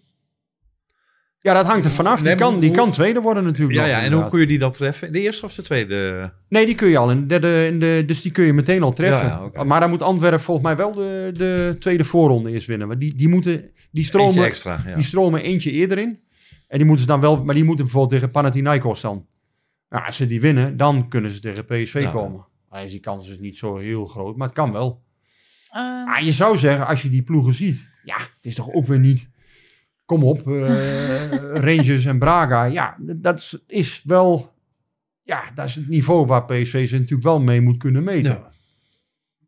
[1.43, 2.15] Ja, dat hangt er vanaf.
[2.15, 3.79] Die Nee, maar kan, die hoe- kan tweede worden natuurlijk.
[3.79, 5.07] Ja, nog, ja, en hoe kun je die dan treffen?
[5.07, 6.31] In de eerste of de tweede?
[6.49, 8.83] Nee, die kun je al in de derde, in de, dus die kun je meteen
[8.83, 9.25] al treffen.
[9.27, 9.63] Ja, ja, oké.
[9.63, 12.87] Maar dan moet Antwerpen volgens mij wel de, de tweede voorronde eerst winnen.
[12.87, 14.83] Want die, die moeten, die Eentje stromen, extra.
[14.85, 14.93] Ja.
[14.95, 16.19] die stromen eentje eerder in.
[16.67, 19.25] En die moeten ze dan wel, maar die moeten bijvoorbeeld tegen Panathinaikos dan.
[19.89, 22.11] Nou, als ze die winnen, dan kunnen ze tegen PSV Ja.
[22.11, 22.45] komen.
[22.69, 25.03] Alleen is die kans is niet zo heel groot, maar het kan wel.
[25.71, 28.85] Ehm, Ah, je zou zeggen, als je die ploegen ziet, ja, het is toch ook
[28.85, 29.29] weer niet.
[30.14, 32.64] Kom op, eh, Rangers en Braga.
[32.64, 34.53] Ja, dat is- wel.
[35.24, 38.32] Ja, dat is het niveau waar PSV ze natuurlijk wel mee moet kunnen meten.
[38.32, 38.51] Ja.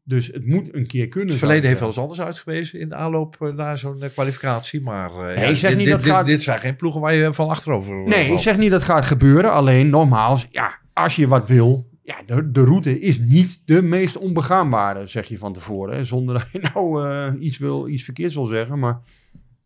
[0.04, 1.30] Dus het moet een keer kunnen.
[1.30, 4.82] Het verleden heeft wel eens anders uitgewezen in de aanloop eh, naar zo'n eh, kwalificatie.
[4.82, 7.14] Maar Nee, ik zeg dit, niet dit, dat dit, gaat- dit zijn geen ploegen waar
[7.14, 9.52] je van achterover Nee, ik zeg niet dat gaat gebeuren.
[9.52, 11.90] Alleen nogmaals, ja, als je wat wil.
[12.04, 15.96] Ja, de, de route is niet de meest onbegaanbare, zeg je van tevoren.
[15.96, 18.80] Hè, zonder dat je nou iets, wil, iets verkeerds wil zeggen.
[18.80, 19.00] Maar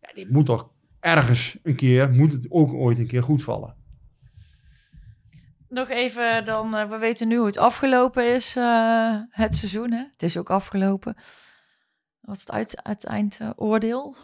[0.00, 0.70] ja, dit moet toch
[1.00, 3.74] ergens een keer, moet het ook ooit een keer goed vallen.
[5.68, 9.92] Nog even dan, eh, we weten nu hoe het afgelopen is, eh, het seizoen.
[9.92, 10.04] Hè?
[10.12, 11.16] Het is ook afgelopen.
[12.20, 14.16] Wat is het uit, uiteindoordeel?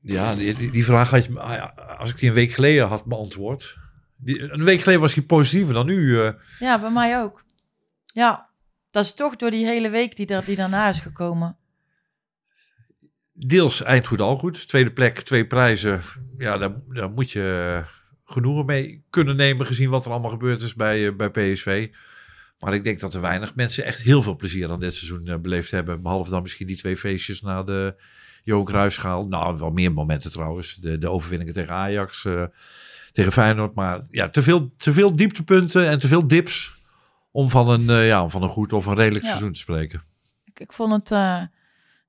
[0.00, 3.04] Ja, die, die, die vraag had je, ah als ik die een week geleden had
[3.04, 3.76] beantwoord.
[4.16, 6.20] Die, een week geleden was hij positiever dan nu.
[6.20, 6.32] eh.
[6.58, 7.44] Ja, bij mij ook.
[8.04, 8.48] Ja,
[8.90, 11.56] dat is toch door die hele week die, er, die daarna is gekomen.
[13.36, 14.68] Deels eindgoed al goed.
[14.68, 16.00] Tweede plek, twee prijzen.
[16.38, 17.88] Ja, daar, daar moet je eh,
[18.24, 21.88] genoegen mee kunnen nemen gezien wat er allemaal gebeurd is bij, eh, bij PSV.
[22.58, 25.38] Maar ik denk dat er weinig mensen echt heel veel plezier aan dit seizoen eh,
[25.38, 26.02] beleefd hebben.
[26.02, 27.94] Behalve dan misschien die twee feestjes na de
[28.44, 29.26] Johan Cruijffschaal.
[29.26, 30.74] Nou, wel meer momenten trouwens.
[30.74, 32.28] De, de overwinningen tegen Ajax,
[33.12, 33.74] tegen Feyenoord.
[33.74, 36.74] Maar ja, te veel, te veel dieptepunten en te veel dips
[37.30, 39.30] om van een, ja, van een goed of een redelijk Ja.
[39.30, 40.02] seizoen te spreken.
[40.44, 41.10] Ik, ik vond het,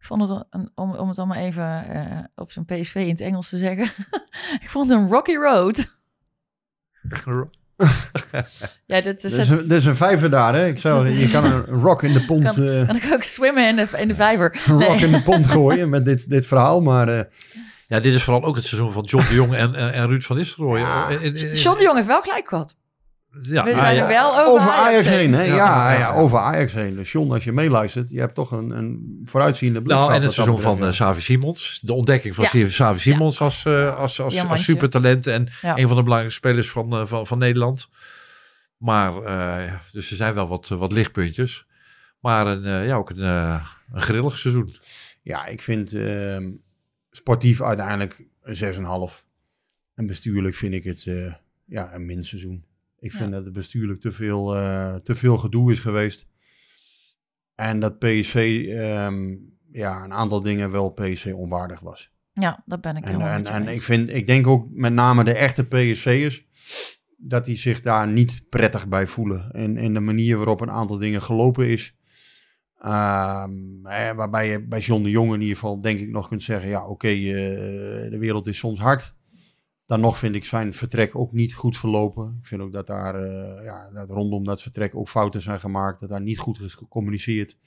[0.07, 3.49] vond het een, om, om het allemaal even eh, op zijn PSV in het Engels
[3.49, 3.83] te zeggen.
[4.63, 5.95] ik vond het een rocky road.
[8.85, 9.69] ja, dit is Er het.
[9.69, 10.67] een, is een vijver daar, hè?
[10.67, 13.67] Ik zou, je kan een rock in de pond, Kan- eh, Kan ik ook zwemmen
[13.67, 14.61] in de, in de vijver?
[14.67, 16.81] een rock in de pond gooien met dit, dit verhaal.
[16.81, 17.23] Maar eh,
[17.87, 20.21] Ja, dit is vooral ook het seizoen van John de Jong en, en, en Ruud
[20.23, 20.79] van Nistelrooy.
[20.79, 21.11] Ja.
[21.53, 22.75] John de Jong heeft wel gelijk gehad.
[23.41, 24.01] Ja, We ah, zijn ja.
[24.01, 25.43] er wel over, over Ajax heen, hè?
[25.43, 26.13] Ja, Ja, ja, ja, ja.
[26.13, 26.95] over Ajax heen.
[26.95, 29.97] Dus John, als je meeluistert, je hebt toch een, een vooruitziende blik.
[29.97, 31.79] Nou, en het seizoen van betreft, eh, Savi Simons.
[31.83, 32.69] De ontdekking van Ja.
[32.69, 35.27] Savi Simons als, eh, als, als, supertalent.
[35.27, 35.77] En Ja.
[35.77, 37.89] een van de belangrijkste spelers van, eh, van, van Nederland.
[38.77, 41.65] Maar, eh, ja, dus er zijn wel wat, wat lichtpuntjes.
[42.19, 43.61] Maar een, eh, ja, ook een, een
[44.01, 44.75] grillig seizoen.
[45.21, 46.51] Ja, ik vind ehm,
[47.11, 49.25] sportief uiteindelijk een 6,5.
[49.93, 51.33] En bestuurlijk vind ik het eh,
[51.65, 52.65] ja, een min seizoen.
[53.07, 53.35] Ik vind Ja.
[53.35, 56.27] dat het bestuurlijk te veel, eh, te veel gedoe is geweest.
[57.55, 59.35] En dat PSV ehm,
[59.71, 62.11] ja, een aantal dingen wel PSV onwaardig was.
[62.33, 65.23] Ja, dat ben ik En, helemaal en, en ik, vind, ik denk ook met name
[65.23, 66.45] de echte PSV'ers,
[67.17, 69.51] dat die zich daar niet prettig bij voelen.
[69.51, 71.95] En, en de manier waarop een aantal dingen gelopen is.
[72.79, 73.51] Ehm,
[74.15, 76.87] waarbij je bij John de Jong in ieder geval denk ik nog kunt zeggen, ja
[76.87, 79.15] oké, eh, de wereld is soms hard.
[79.87, 82.37] Dan nog vind ik zijn vertrek ook niet goed verlopen.
[82.39, 85.99] Ik vind ook dat daar eh, ja, dat rondom dat vertrek ook fouten zijn gemaakt.
[85.99, 87.57] Dat daar niet goed is gecommuniceerd.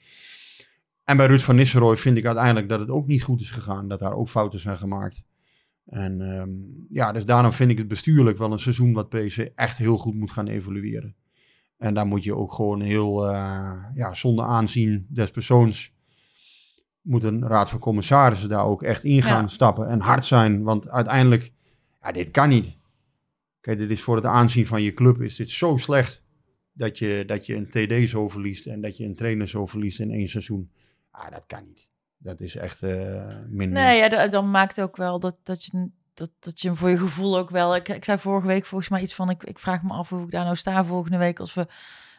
[1.03, 3.87] En bij Ruud van Nistelrooy vind ik uiteindelijk dat het ook niet goed is gegaan.
[3.87, 5.23] Dat daar ook fouten zijn gemaakt.
[5.85, 6.49] En ehm,
[6.89, 10.15] ja, dus daarom vind ik het bestuurlijk wel een seizoen wat PSV echt heel goed
[10.15, 11.15] moet gaan evalueren.
[11.77, 15.93] En daar moet je ook gewoon heel, eh, ja, zonder aanzien des persoons,
[17.01, 19.47] moet een raad van commissarissen daar ook echt in gaan Ja.
[19.47, 20.63] stappen en hard zijn.
[20.63, 21.51] Want uiteindelijk,
[22.01, 22.77] ja, dit kan niet.
[23.61, 26.23] Kijk, dit is voor het aanzien van je club is dit zo slecht
[26.71, 29.99] dat je, dat je een TD zo verliest en dat je een trainer zo verliest
[29.99, 30.71] in één seizoen.
[31.11, 31.91] Ah, dat kan niet.
[32.17, 33.83] Dat is echt eh minder.
[33.83, 36.77] Nee, ja, da- dan maakt het ook wel dat, dat, je, dat, dat je hem
[36.77, 37.75] voor je gevoel ook wel...
[37.75, 39.29] Ik, ik zei vorige week volgens mij iets van...
[39.29, 41.39] Ik, ik vraag me af hoe ik daar nou sta volgende week.
[41.39, 41.67] Als we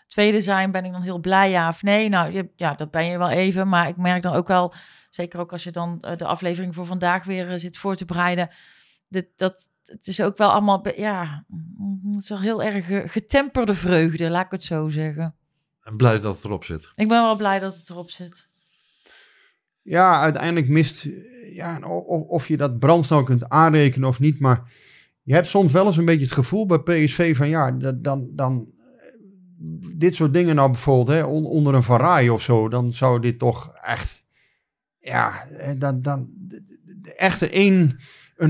[0.06, 2.08] tweede zijn, ben ik dan heel blij, ja of nee?
[2.08, 3.68] Nou, ja, dat ben je wel even.
[3.68, 4.74] Maar ik merk dan ook wel...
[5.10, 8.04] Zeker ook als je dan eh, de aflevering voor vandaag weer eh, zit voor te
[8.04, 8.50] bereiden...
[9.08, 10.88] Dit, dat, het is ook wel allemaal...
[10.96, 11.44] Ja,
[12.12, 15.34] het is wel heel erg getemperde vreugde, laat ik het zo zeggen.
[15.82, 16.82] En blij dat het erop zit.
[16.94, 18.48] Ik ben wel blij dat het erop zit.
[19.82, 21.08] Ja, uiteindelijk mist,
[21.54, 24.72] ja, o- o- of je dat brandstone kunt aanrekenen of niet, maar
[25.22, 28.28] je hebt soms wel eens een beetje het gevoel bij PSV van ja, dat, dan,
[28.32, 28.68] dan
[28.98, 33.20] eh, dit soort dingen nou bijvoorbeeld, hè, on- onder een Varai of zo, dan zou
[33.20, 34.24] dit toch echt,
[34.98, 37.98] ja, eh, dan, dan de, de- de echte één, een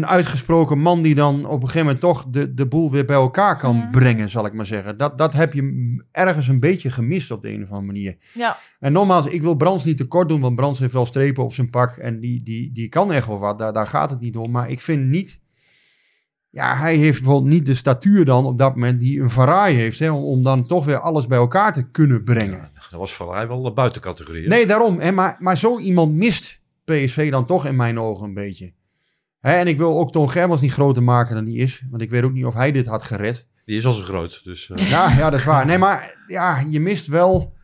[0.00, 3.56] uitgesproken man die dan op een gegeven moment toch de, de boel weer bij elkaar
[3.58, 4.96] kan brengen, zal ik maar zeggen.
[4.98, 8.16] Dat, dat heb je ergens een beetje gemist op de een of andere manier.
[8.34, 11.52] Ja, En nogmaals, ik wil Brands niet tekort doen, want Brands heeft wel strepen op
[11.52, 13.58] zijn pak en die, die, die kan echt wel wat.
[13.58, 14.50] Daar, daar gaat het niet om.
[14.50, 15.40] Maar ik vind niet,
[16.50, 19.98] ja, hij heeft bijvoorbeeld niet de statuur dan op dat moment die een Ferrari heeft,
[19.98, 22.70] hè, om, om dan toch weer alles bij elkaar te kunnen brengen.
[22.90, 24.42] Dat was mij wel de buitencategorie.
[24.42, 24.48] hè?
[24.48, 24.98] Nee, daarom.
[24.98, 28.72] Hè, maar, maar zo iemand mist PSV dan toch in mijn ogen een beetje.
[29.42, 31.82] Hè, en ik wil ook Toon Germans niet groter maken dan die is.
[31.90, 33.46] Want ik weet ook niet of hij dit had gered.
[33.64, 34.40] Die is al zo groot.
[34.44, 35.66] Dus, eh, Ja, ja dat is waar.
[35.66, 37.54] Nee, maar ja, je mist wel...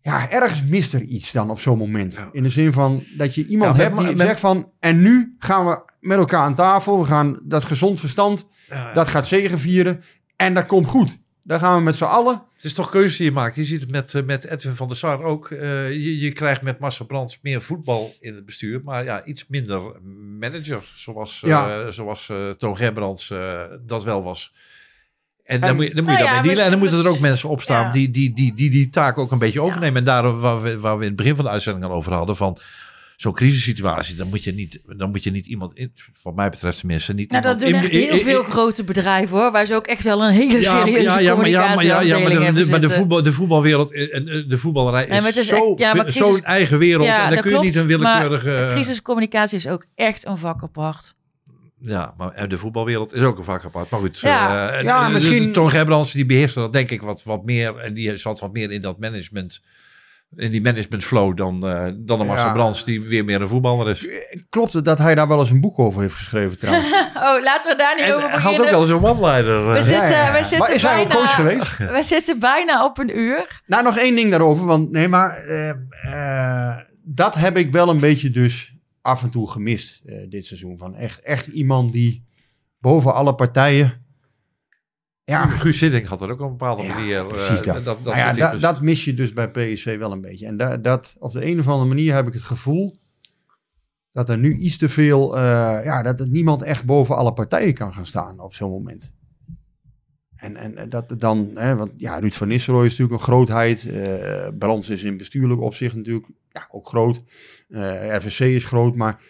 [0.00, 2.18] Ja, ergens mist er iets dan op zo'n moment.
[2.32, 4.70] In de zin van dat je iemand Ja, hebt die met- zegt van...
[4.80, 6.98] En nu gaan we met elkaar aan tafel.
[7.00, 8.46] We gaan dat gezond verstand,
[8.92, 10.02] dat gaat zegenvieren.
[10.36, 11.18] En dat komt goed.
[11.46, 12.42] Daar gaan we met z'n allen.
[12.54, 13.54] Het is toch keuze die je maakt.
[13.54, 15.50] Je ziet het met, eh, met Edwin van der Sar ook.
[15.50, 18.80] Eh, je, je krijgt met Marcel Brands meer voetbal in het bestuur.
[18.84, 19.82] Maar ja, iets minder
[20.38, 20.92] manager.
[20.94, 21.90] Zoals, eh Ja.
[21.90, 24.52] zoals eh Toon Gerbrands eh, dat wel was.
[25.44, 26.64] En, En- dan moet je, dan moet je Nou ja, daarmee dealen.
[26.64, 27.90] En dan moeten er ook mensen opstaan ja.
[27.90, 29.96] die die, die, die die taak ook een beetje overnemen.
[29.98, 32.36] En daar waar we, waar we in het begin van de uitzending al over hadden.
[32.36, 32.58] Van
[33.16, 34.16] zo'n crisissituatie.
[34.16, 35.92] Dan moet je niet, dan moet je niet iemand, in,
[36.22, 39.52] wat mij betreft tenminste, niet nou, dat doen echt in- heel veel grote bedrijven hoor,
[39.52, 42.00] waar ze ook echt wel een hele ja, serieuze ja, ja, maar, ja, maar, ja,
[42.00, 42.90] ja, maar, de, maar de, zitten.
[42.90, 46.22] voetbal, de voetbalwereld eh, en eh, de voetballerij is, Nee, is zo, ja, maar zo'n
[46.22, 47.06] crisis- eigen wereld.
[47.06, 48.48] Ja, en dan dat kun je niet een willekeurige...
[48.50, 51.14] maar Crisiscommunicatie is ook echt een vak apart.
[51.80, 53.90] Ja, maar de voetbalwereld is ook een vak apart.
[53.90, 54.68] Maar goed, Ja.
[54.70, 57.44] eh, en, Ja, eh, misschien- de- Toon Gerbrands die beheerste dat denk ik wat, wat
[57.44, 57.76] meer.
[57.76, 59.62] En die zat wat meer in dat management...
[60.34, 62.52] In die management flow dan, eh dan de Marcel Ja.
[62.52, 64.06] Brands, die weer meer een voetballer is.
[64.48, 66.90] Klopt het dat hij daar wel eens een boek over heeft geschreven trouwens?
[67.16, 69.00] Oh, laten we daar niet En over hij had ook wel eens een.
[69.00, 69.82] We eh.
[69.82, 70.32] zitten, ja, ja.
[70.32, 71.76] we zitten Maar is hij ook bijna, coach geweest?
[71.96, 73.62] We zitten bijna op een uur.
[73.66, 74.66] Nou, nog één ding daarover.
[74.66, 75.68] Want nee, maar eh,
[76.02, 80.78] eh, dat heb ik wel een beetje dus af en toe gemist eh, dit seizoen.
[80.78, 82.24] Van echt, echt iemand die
[82.78, 84.04] boven alle partijen...
[85.30, 87.18] Ja, Guus Hiddink had er ook op een bepaalde Ja, manier.
[87.18, 87.74] eh, precies dat.
[87.74, 90.46] dat, dat Nou ja, da- dat mis je dus bij PSV wel een beetje.
[90.46, 92.96] En da- dat, op de een of andere manier heb ik het gevoel
[94.12, 95.42] dat er nu iets te veel, eh,
[95.84, 99.12] ja, dat er niemand echt boven alle partijen kan gaan staan op zo'n moment.
[100.36, 103.86] En, en dat dan, hè, want ja, Ruud van Nistelrooy is natuurlijk een grootheid.
[104.58, 107.22] Brands is in bestuurlijk opzicht natuurlijk ja, ook groot.
[107.68, 109.20] RVC is groot, maar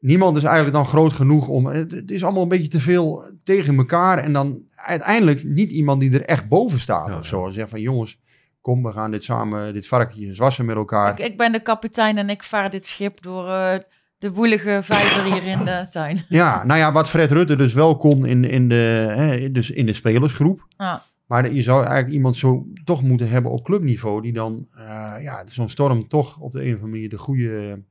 [0.00, 1.66] niemand is eigenlijk dan groot genoeg om.
[1.66, 4.18] Het, het is allemaal een beetje te veel tegen elkaar.
[4.18, 7.46] En dan uiteindelijk niet iemand die er echt boven staat Ja, of zo.
[7.46, 8.20] En zegt van jongens,
[8.60, 11.12] kom, we gaan dit samen, dit varkentje zwassen met elkaar.
[11.12, 13.78] Ik, ik ben de kapitein en ik vaar dit schip door eh,
[14.18, 16.24] de woelige vijver hier in de tuin.
[16.28, 19.86] Ja, nou ja, wat Fred Rutte dus wel kon in, in, de, hè, dus in
[19.86, 20.66] de spelersgroep.
[20.76, 21.02] Ja.
[21.26, 24.22] Maar je zou eigenlijk iemand zo toch moeten hebben op clubniveau.
[24.22, 27.82] Die dan, eh, ja, zo'n storm toch op de een of andere manier de goede.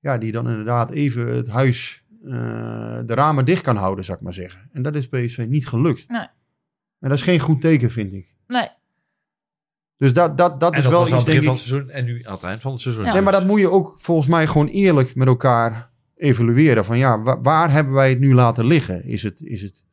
[0.00, 2.30] Ja, die dan inderdaad even het huis, eh,
[3.06, 4.68] de ramen dicht kan houden, zou ik maar zeggen.
[4.72, 6.08] En dat is PSV niet gelukt.
[6.08, 6.26] Nee.
[6.98, 8.34] En dat is geen goed teken, vind ik.
[8.46, 8.68] Nee,
[9.96, 11.66] Dus dat, dat, dat en is dat wel was aan iets, het begin denk van
[11.66, 11.72] ik.
[11.82, 13.04] het seizoen en nu aan het eind van het seizoen.
[13.04, 13.12] Ja.
[13.12, 16.84] Nee, maar dat moet je ook volgens mij gewoon eerlijk met elkaar evalueren.
[16.84, 19.04] Van ja, wa- waar hebben wij het nu laten liggen?
[19.04, 19.84] Is het, is het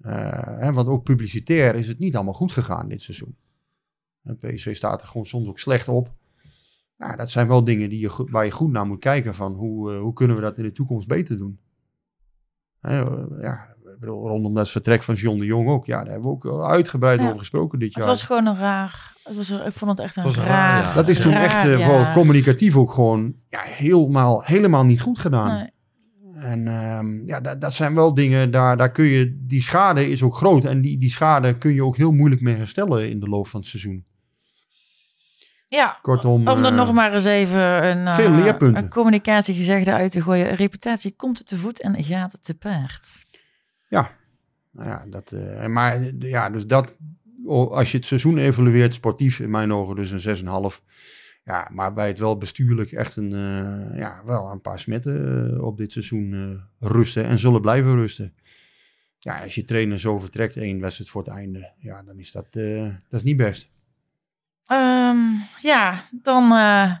[0.00, 3.36] eh, hè, want ook publicitair is het niet allemaal goed gegaan dit seizoen.
[4.22, 6.14] En PSV staat er gewoon soms ook slecht op.
[6.98, 9.92] Ja, dat zijn wel dingen die je, waar je goed naar moet kijken van hoe,
[9.92, 11.58] eh, hoe kunnen we dat in de toekomst beter doen.
[12.80, 15.86] Hè, eh, ja, ik bedoel, rondom dat vertrek van John de Jong ook.
[15.86, 17.26] Ja, daar hebben we ook uitgebreid Ja.
[17.26, 18.06] over gesproken dit het jaar.
[18.06, 19.14] was gewoon een raar.
[19.22, 20.46] Het was, ik vond het echt een Het raar.
[20.46, 20.94] raar, ja.
[20.94, 25.18] Dat is toen raar echt eh, vooral communicatief ook gewoon ja, helemaal, helemaal niet goed
[25.18, 25.54] gedaan.
[25.54, 25.70] Nee.
[26.42, 30.22] En ehm, ja, dat, dat zijn wel dingen, daar, daar kun je, die schade is
[30.22, 30.64] ook groot.
[30.64, 33.60] En die, die schade kun je ook heel moeilijk mee herstellen in de loop van
[33.60, 34.04] het seizoen.
[35.68, 38.82] Ja, Kortom, om er eh, nog maar eens even een, veel eh, leerpunten.
[38.82, 40.54] een communicatiegezegde uit te gooien.
[40.54, 43.26] Reputatie komt het te voet en gaat het te paard.
[44.70, 46.98] nou ja, dat, eh, maar ja, dus dat,
[47.46, 50.82] als je het seizoen evalueert, sportief in mijn ogen dus een 6,5.
[51.44, 53.30] Ja, maar bij het wel bestuurlijk echt een,
[53.94, 58.34] ja, wel een paar smetten op dit seizoen rusten en zullen blijven rusten.
[59.18, 62.52] Ja, als je trainer zo vertrekt, één wedstrijd voor het einde, ja, dan is dat,
[62.52, 63.75] dat is niet best.
[64.66, 65.18] Ehm,
[65.60, 66.92] ja, dan eh,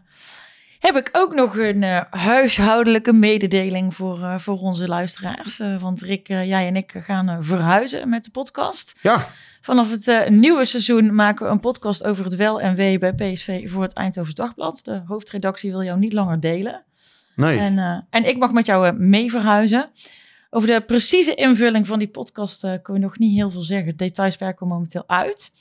[0.80, 5.62] heb ik ook nog een eh, huishoudelijke mededeling voor, eh, voor onze luisteraars.
[5.78, 8.96] Want Rick, jij en ik gaan verhuizen met de podcast.
[9.00, 9.26] Ja,
[9.60, 13.70] Vanaf het nieuwe seizoen maken we een podcast over het wel en wee bij PSV
[13.70, 14.80] voor het Eindhovens Dagblad.
[14.84, 16.82] De hoofdredactie wil jou niet langer delen.
[17.34, 17.58] nee.
[17.58, 19.90] En, en ik mag met jou mee verhuizen.
[20.50, 23.96] Over de precieze invulling van die podcast kunnen we nog niet heel veel zeggen.
[23.96, 25.52] Details werken we momenteel uit.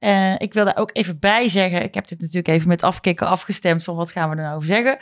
[0.00, 1.82] Eh, ik wil daar ook even bij zeggen.
[1.82, 4.68] Ik heb dit natuurlijk even met afkikken afgestemd van wat gaan we er nou over
[4.68, 4.98] zeggen.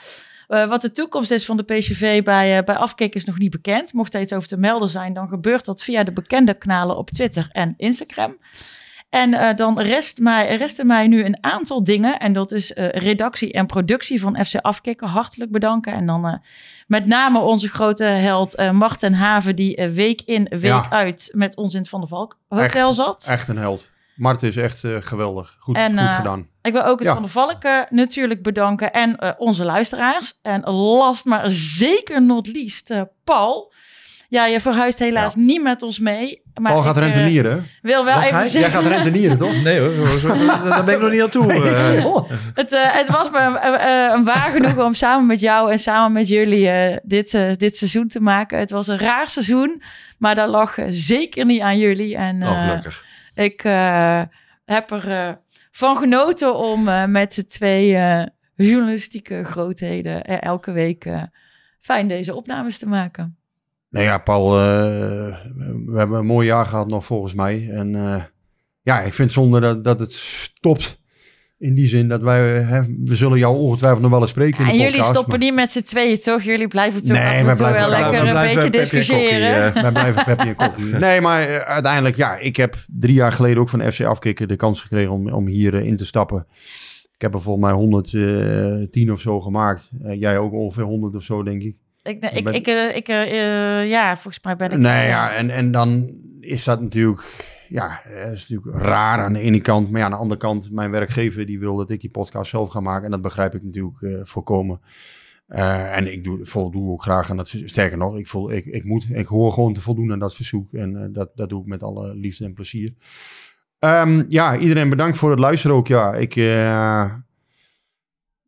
[0.48, 3.50] Eh, wat de toekomst is van de PCV bij, uh, bij afkick is nog niet
[3.50, 3.92] bekend.
[3.92, 7.10] Mocht er iets over te melden zijn, dan gebeurt dat via de bekende kanalen op
[7.10, 8.36] Twitter en Instagram.
[9.10, 12.18] En uh, dan rest mij, resten mij nu een aantal dingen.
[12.18, 15.08] En dat is uh, redactie en productie van FC Afkikken.
[15.08, 15.92] Hartelijk bedanken.
[15.92, 16.34] En dan uh,
[16.86, 20.90] met name onze grote held Marten Haven, die week in, week ja.
[20.90, 23.26] uit met ons in het Van der Valk Hotel echt, zat.
[23.28, 23.90] Echt een held.
[24.18, 25.56] Marten is echt geweldig.
[25.58, 26.48] Goed, en, goed gedaan.
[26.62, 27.12] Ik wil ook het ja.
[27.12, 28.92] Van der Valk natuurlijk bedanken.
[28.92, 30.38] En onze luisteraars.
[30.42, 32.92] En last maar zeker not least
[33.24, 33.72] Paul.
[34.30, 35.40] Ja, je verhuist helaas ja.
[35.40, 36.42] niet met ons mee.
[36.54, 37.56] Maar Paul gaat ik, rentenieren.
[37.56, 38.60] Uh, wil wel Wat even?
[38.60, 39.62] Jij gaat rentenieren, toch?
[39.62, 41.46] Nee hoor, zo, zo, daar ben ik nog niet aan toe.
[41.52, 42.20] Nee, Uh.
[42.54, 46.12] het, uh, het, was me uh, een waar genoegen om samen met jou en samen
[46.12, 48.58] met jullie dit, dit seizoen te maken.
[48.58, 49.82] Het was een raar seizoen,
[50.18, 52.16] maar dat lag zeker niet aan jullie.
[52.16, 53.04] En, oh, gelukkig.
[53.38, 53.62] Ik
[54.64, 55.38] heb er
[55.70, 57.90] van genoten om met de twee
[58.54, 61.28] journalistieke grootheden elke week
[61.80, 63.36] fijn deze opnames te maken.
[63.90, 67.68] Nou ja, Paul, we hebben een mooi jaar gehad nog volgens mij.
[67.70, 67.90] En
[68.82, 70.97] ja, ik vind het zonde dat, dat het stopt.
[71.58, 74.64] In die zin dat wij, hè, we zullen jou ongetwijfeld nog wel eens spreken.
[74.64, 75.48] Ja, in de en jullie podcast, stoppen maar...
[75.48, 76.42] niet met z'n tweeën, toch?
[76.42, 78.80] Jullie blijven toch Nee, af en wij toe blijven- wel lekker een blijven beetje Kokkie,
[78.80, 79.74] discussiëren.
[79.74, 79.82] eh.
[79.82, 80.84] Wij blijven Peppy en Kokkie.
[80.94, 84.56] Nee, maar uh, uiteindelijk, ja, ik heb drie jaar geleden ook van FC Afkikken de
[84.56, 86.46] kans gekregen om, om hier uh, in te stappen.
[87.14, 89.90] Ik heb er volgens mij 110 of zo gemaakt.
[90.02, 91.76] Uh, jij ook ongeveer 100 of zo, denk ik.
[92.02, 94.78] Ik, ik, ik, eh, ik, eh, ja, volgens mij ben ik...
[94.78, 97.24] Nee, ja, en, en dan is dat natuurlijk,
[97.68, 99.90] ja, dat is natuurlijk raar aan de ene kant.
[99.90, 102.70] Maar ja, aan de andere kant, mijn werkgever die wil dat ik die podcast zelf
[102.70, 103.04] ga maken.
[103.04, 104.80] En dat begrijp ik natuurlijk uh, voorkomen.
[105.48, 107.48] Uh, en ik doe, voldoe ook graag aan dat.
[107.48, 110.72] Sterker nog, ik, voel, ik, ik moet, ik hoor gewoon te voldoen aan dat verzoek.
[110.72, 112.94] En uh, dat, dat doe ik met alle liefde en plezier.
[113.78, 115.86] Um, ja, iedereen bedankt voor het luisteren ook.
[115.86, 116.34] Ja, ik,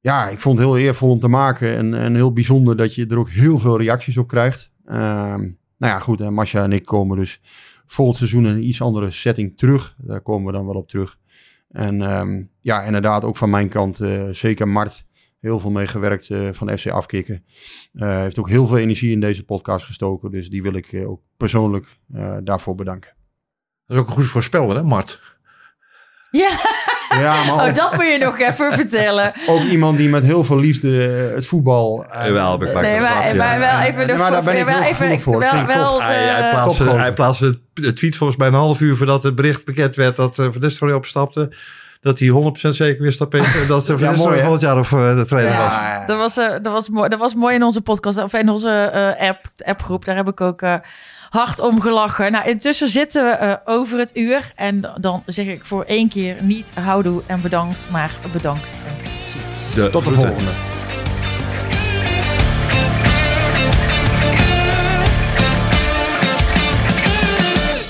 [0.00, 1.76] ja, ik vond het heel eervol om te maken.
[1.76, 4.72] En, en heel bijzonder dat je er ook heel veel reacties op krijgt.
[4.86, 6.20] Um, nou ja, goed.
[6.20, 7.40] En Masha en ik komen dus
[7.90, 9.94] volgend seizoen een iets andere setting terug.
[9.98, 11.18] Daar komen we dan wel op terug.
[11.68, 15.06] En um, ja, inderdaad ook van mijn kant, uh, zeker Mart,
[15.40, 17.44] heel veel meegewerkt uh, van FC Afkikken.
[17.92, 20.30] Uh, heeft ook heel veel energie in deze podcast gestoken.
[20.30, 21.98] Dus die wil ik ook persoonlijk
[22.44, 23.14] daarvoor bedanken.
[23.86, 25.29] Dat is ook een goed voorspeller, hè, Mart?
[26.30, 26.50] Ja,
[27.10, 29.32] Ja, maar oh, ook, dat moet je nog even vertellen.
[29.46, 32.04] ook iemand die met heel veel liefde eh, het voetbal...
[32.10, 34.78] eh, Jawel, ik maak Nee, een maar, wel even de maar daar ben ik wel
[34.78, 35.38] heel even, voor.
[35.38, 38.54] Wel, Vind ik wel, Hij, hij, eh, plaatste, hij plaatste het tweet volgens mij een
[38.54, 41.52] half uur voordat het bericht bekend werd dat uh, Van Nistelrooy opstapte.
[42.00, 44.88] Dat hij 100% zeker wist dat, Peter, dat Van Ja, Nistelrooy mooi, volgend jaar of
[44.88, 45.74] de trainer was.
[45.74, 48.48] ja, Dat was, uh, dat, was mooi, dat was mooi in onze podcast, of in
[48.48, 50.04] onze uh, app, appgroep.
[50.04, 50.74] Daar heb ik ook uh,
[51.30, 52.32] hard om gelachen.
[52.32, 54.52] Nou, intussen zitten we uh, over het uur.
[54.56, 59.74] En dan zeg ik voor één keer niet houdoe en bedankt, maar bedankt en ziens.
[59.74, 60.28] De Tot de groeten.
[60.28, 60.50] volgende.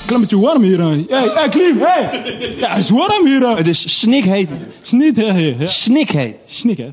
[0.05, 1.05] Klimmetje warm hier aan.
[1.09, 2.09] Hey, hey, Klim, hey!
[2.57, 3.55] Ja, het is warm hier aan.
[3.57, 4.49] Het is snikheet.
[4.81, 5.23] Snit, hè?
[5.23, 5.67] Ja.
[5.67, 6.35] Snikheet.
[6.45, 6.91] Snik, hè?